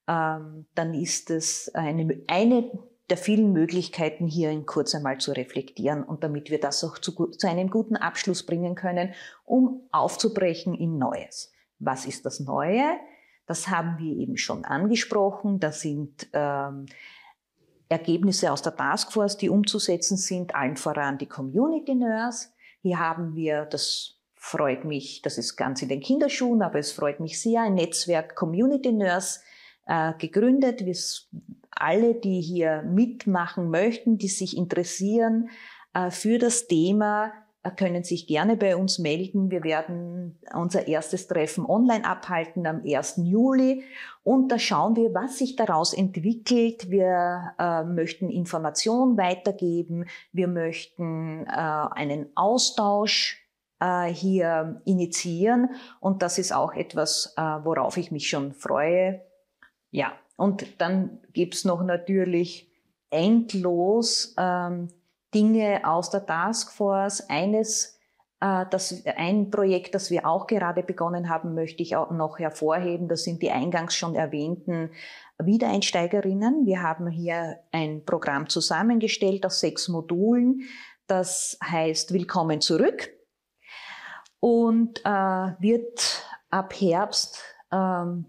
ähm, 0.07 0.67
dann 0.75 0.93
ist 0.93 1.31
es 1.31 1.75
eine, 1.75 2.21
eine 2.27 2.71
der 3.11 3.17
vielen 3.17 3.53
Möglichkeiten 3.53 4.27
hier 4.27 4.51
in 4.51 4.67
kurz 4.67 4.95
einmal 4.95 5.19
zu 5.19 5.33
reflektieren 5.33 6.03
und 6.03 6.25
damit 6.25 6.51
wir 6.51 6.61
das 6.61 6.83
auch 6.85 6.99
zu, 6.99 7.13
zu 7.27 7.49
einem 7.49 7.69
guten 7.69 7.97
Abschluss 7.97 8.45
bringen 8.45 8.75
können, 8.75 9.15
um 9.45 9.83
aufzubrechen 9.93 10.75
in 10.75 10.99
Neues. 10.99 11.54
Was 11.85 12.07
ist 12.07 12.25
das 12.27 12.41
Neue? 12.41 12.99
Das 13.47 13.69
haben 13.69 13.99
wir 13.99 14.17
eben 14.17 14.37
schon 14.37 14.65
angesprochen. 14.65 15.61
Das 15.61 15.81
sind 15.81 16.29
ähm, 16.33 16.87
Ergebnisse 17.89 18.51
aus 18.51 18.63
der 18.63 18.75
Taskforce, 18.75 19.37
die 19.37 19.51
umzusetzen 19.51 20.17
sind, 20.17 20.55
allen 20.55 20.77
voran 20.77 21.19
die 21.19 21.27
Community 21.27 21.95
Nurse. 21.95 22.49
Hier 22.81 22.99
haben 22.99 23.35
wir, 23.35 23.67
das 23.67 24.21
freut 24.35 24.85
mich, 24.85 25.23
das 25.23 25.39
ist 25.39 25.57
ganz 25.57 25.83
in 25.83 25.89
den 25.89 26.01
Kinderschuhen, 26.01 26.63
aber 26.63 26.79
es 26.79 26.93
freut 26.93 27.21
mich 27.21 27.41
sehr, 27.41 27.63
ein 27.63 27.75
Netzwerk 27.75 28.35
Community 28.35 28.93
Nurse 28.93 29.41
äh, 29.87 30.13
gegründet. 30.19 30.85
Wir, 30.85 30.97
alle, 31.71 32.15
die 32.15 32.41
hier 32.41 32.83
mitmachen 32.83 33.71
möchten, 33.71 34.19
die 34.19 34.29
sich 34.29 34.57
interessieren 34.57 35.51
äh, 35.93 36.11
für 36.11 36.39
das 36.39 36.67
Thema, 36.67 37.33
können 37.71 38.05
sich 38.05 38.27
gerne 38.27 38.57
bei 38.57 38.77
uns 38.77 38.99
melden. 38.99 39.51
Wir 39.51 39.65
werden 39.65 40.39
unser 40.55 40.87
erstes 40.87 41.27
Treffen 41.27 41.65
online 41.65 42.05
abhalten 42.05 42.67
am 42.67 42.83
1. 42.85 43.21
Juli 43.25 43.85
und 44.23 44.53
da 44.53 44.59
schauen 44.59 44.97
wir, 44.97 45.15
was 45.15 45.39
sich 45.39 45.57
daraus 45.57 45.95
entwickelt. 45.95 46.91
Wir 46.91 47.55
äh, 47.59 47.85
möchten 47.85 48.29
Informationen 48.29 49.17
weitergeben. 49.17 50.07
Wir 50.33 50.49
möchten 50.49 51.47
äh, 51.47 51.51
einen 51.51 52.27
Austausch 52.35 53.43
äh, 53.81 54.07
hier 54.07 54.81
initiieren 54.85 55.71
und 56.01 56.23
das 56.23 56.39
ist 56.39 56.53
auch 56.53 56.75
etwas, 56.75 57.35
äh, 57.37 57.43
worauf 57.43 57.97
ich 57.97 58.11
mich 58.11 58.29
schon 58.29 58.53
freue. 58.53 59.23
Ja, 59.91 60.13
und 60.37 60.81
dann 60.81 61.21
gibt's 61.33 61.65
noch 61.65 61.83
natürlich 61.83 62.71
endlos 63.11 64.35
ähm, 64.37 64.89
Dinge 65.35 65.83
aus 65.85 66.11
der 66.11 66.25
Taskforce. 66.25 67.29
Eines, 67.29 67.99
äh, 68.41 68.65
das, 68.71 69.03
ein 69.17 69.51
Projekt, 69.51 69.95
das 69.95 70.11
wir 70.11 70.27
auch 70.27 70.47
gerade 70.47 70.83
begonnen 70.83 71.29
haben, 71.29 71.55
möchte 71.55 71.83
ich 71.83 71.97
auch 71.97 72.11
noch 72.11 72.39
hervorheben. 72.39 73.09
Das 73.09 73.25
sind 73.25 73.43
die 73.43 73.51
eingangs 73.51 73.95
schon 73.95 74.15
erwähnten 74.15 74.91
Wiedereinsteigerinnen. 75.39 76.65
Wir 76.65 76.83
haben 76.83 77.09
hier 77.09 77.59
ein 77.73 78.05
Programm 78.05 78.49
zusammengestellt 78.49 79.45
aus 79.45 79.61
sechs 79.61 79.89
Modulen. 79.89 80.63
Das 81.07 81.59
heißt 81.63 82.13
Willkommen 82.15 82.61
zurück 82.61 83.11
und 84.41 85.01
äh, 85.05 85.09
wird 85.09 86.25
ab 86.51 86.73
Herbst 86.79 87.43
ähm, 87.73 88.27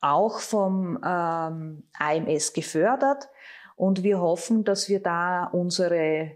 auch 0.00 0.38
vom 0.38 0.98
ähm, 1.04 1.84
AMS 1.98 2.52
gefördert. 2.52 3.28
Und 3.76 4.02
wir 4.02 4.20
hoffen, 4.20 4.64
dass 4.64 4.88
wir 4.88 5.00
da 5.00 5.44
unsere 5.44 6.32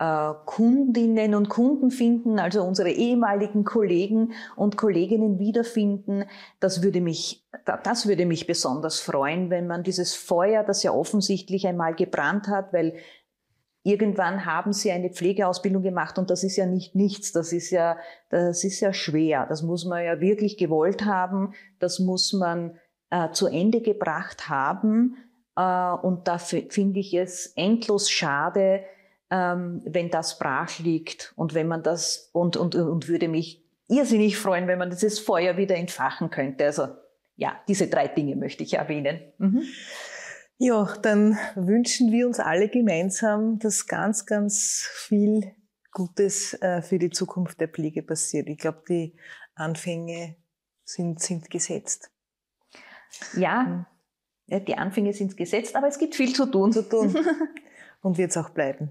äh, 0.00 0.32
Kundinnen 0.46 1.34
und 1.34 1.48
Kunden 1.48 1.90
finden, 1.90 2.38
also 2.38 2.64
unsere 2.64 2.90
ehemaligen 2.90 3.64
Kollegen 3.64 4.32
und 4.56 4.76
Kolleginnen 4.76 5.38
wiederfinden. 5.38 6.24
Das 6.58 6.82
würde 6.82 7.00
mich, 7.00 7.46
das 7.84 8.08
würde 8.08 8.26
mich 8.26 8.46
besonders 8.46 8.98
freuen, 8.98 9.50
wenn 9.50 9.66
man 9.66 9.84
dieses 9.84 10.14
Feuer, 10.14 10.64
das 10.64 10.82
ja 10.82 10.92
offensichtlich 10.92 11.66
einmal 11.66 11.94
gebrannt 11.94 12.48
hat, 12.48 12.72
weil 12.72 12.94
irgendwann 13.82 14.46
haben 14.46 14.72
sie 14.72 14.90
eine 14.90 15.10
Pflegeausbildung 15.10 15.82
gemacht 15.82 16.18
und 16.18 16.30
das 16.30 16.44
ist 16.44 16.56
ja 16.56 16.66
nicht 16.66 16.94
nichts, 16.94 17.32
das 17.32 17.52
ist 17.52 17.70
ja, 17.70 17.96
das 18.30 18.64
ist 18.64 18.80
ja 18.80 18.92
schwer. 18.92 19.46
Das 19.48 19.62
muss 19.62 19.84
man 19.84 20.04
ja 20.04 20.20
wirklich 20.20 20.56
gewollt 20.56 21.04
haben, 21.04 21.52
das 21.78 21.98
muss 21.98 22.32
man 22.32 22.78
äh, 23.10 23.30
zu 23.32 23.46
Ende 23.46 23.80
gebracht 23.80 24.48
haben. 24.48 25.16
Äh, 25.60 25.92
und 26.06 26.26
da 26.26 26.38
finde 26.38 27.00
ich 27.00 27.12
es 27.14 27.52
endlos 27.56 28.10
schade, 28.10 28.84
ähm, 29.30 29.82
wenn 29.84 30.10
das 30.10 30.38
brach 30.38 30.78
liegt 30.78 31.32
und 31.36 31.54
wenn 31.54 31.68
man 31.68 31.82
das 31.82 32.30
und, 32.32 32.56
und, 32.56 32.74
und 32.74 33.08
würde 33.08 33.28
mich 33.28 33.62
irrsinnig 33.88 34.38
freuen, 34.38 34.66
wenn 34.68 34.78
man 34.78 34.90
dieses 34.90 35.18
Feuer 35.18 35.56
wieder 35.56 35.76
entfachen 35.76 36.30
könnte. 36.30 36.64
Also 36.64 36.88
ja, 37.36 37.60
diese 37.68 37.88
drei 37.88 38.08
Dinge 38.08 38.36
möchte 38.36 38.62
ich 38.62 38.74
erwähnen. 38.74 39.20
Mhm. 39.38 39.62
Ja, 40.58 40.94
dann 41.02 41.38
wünschen 41.54 42.12
wir 42.12 42.26
uns 42.26 42.38
alle 42.38 42.68
gemeinsam, 42.68 43.58
dass 43.58 43.86
ganz, 43.86 44.26
ganz 44.26 44.86
viel 44.92 45.54
Gutes 45.92 46.54
äh, 46.62 46.82
für 46.82 46.98
die 46.98 47.10
Zukunft 47.10 47.60
der 47.60 47.68
Pflege 47.68 48.02
passiert. 48.02 48.48
Ich 48.48 48.58
glaube, 48.58 48.82
die 48.88 49.16
Anfänge 49.54 50.36
sind, 50.84 51.20
sind 51.20 51.50
gesetzt. 51.50 52.10
Ja, 53.34 53.86
die 54.58 54.76
Anfänge 54.76 55.12
sind 55.12 55.36
gesetzt, 55.36 55.76
aber 55.76 55.86
es 55.86 55.98
gibt 55.98 56.16
viel 56.16 56.34
zu 56.34 56.50
tun. 56.50 56.72
Zu 56.72 56.88
tun. 56.88 57.14
Und 58.02 58.18
wird 58.18 58.30
es 58.30 58.36
auch 58.36 58.50
bleiben. 58.50 58.90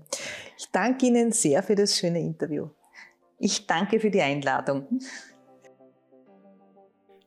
Ich 0.58 0.70
danke 0.72 1.08
Ihnen 1.08 1.32
sehr 1.32 1.64
für 1.64 1.76
das 1.76 1.98
schöne 1.98 2.20
Interview. 2.20 2.70
Ich 3.40 3.66
danke 3.66 4.00
für 4.00 4.12
die 4.12 4.22
Einladung. 4.22 5.00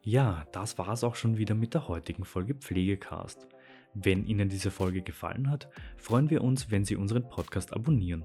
Ja, 0.03 0.45
das 0.53 0.79
war 0.79 0.90
es 0.90 1.05
auch 1.05 1.16
schon 1.16 1.38
wieder 1.38 1.55
mit 1.55 1.75
der 1.75 1.88
heutigen 1.88 2.25
Folge 2.25 2.55
Pflegecast. 2.55 3.47
Wenn 3.95 4.25
Ihnen 4.25 4.49
diese 4.49 4.71
Folge 4.71 5.03
gefallen 5.03 5.51
hat, 5.51 5.68
freuen 5.97 6.31
wir 6.31 6.42
uns, 6.42 6.71
wenn 6.71 6.85
Sie 6.85 6.97
unseren 6.97 7.29
Podcast 7.29 7.73
abonnieren. 7.73 8.25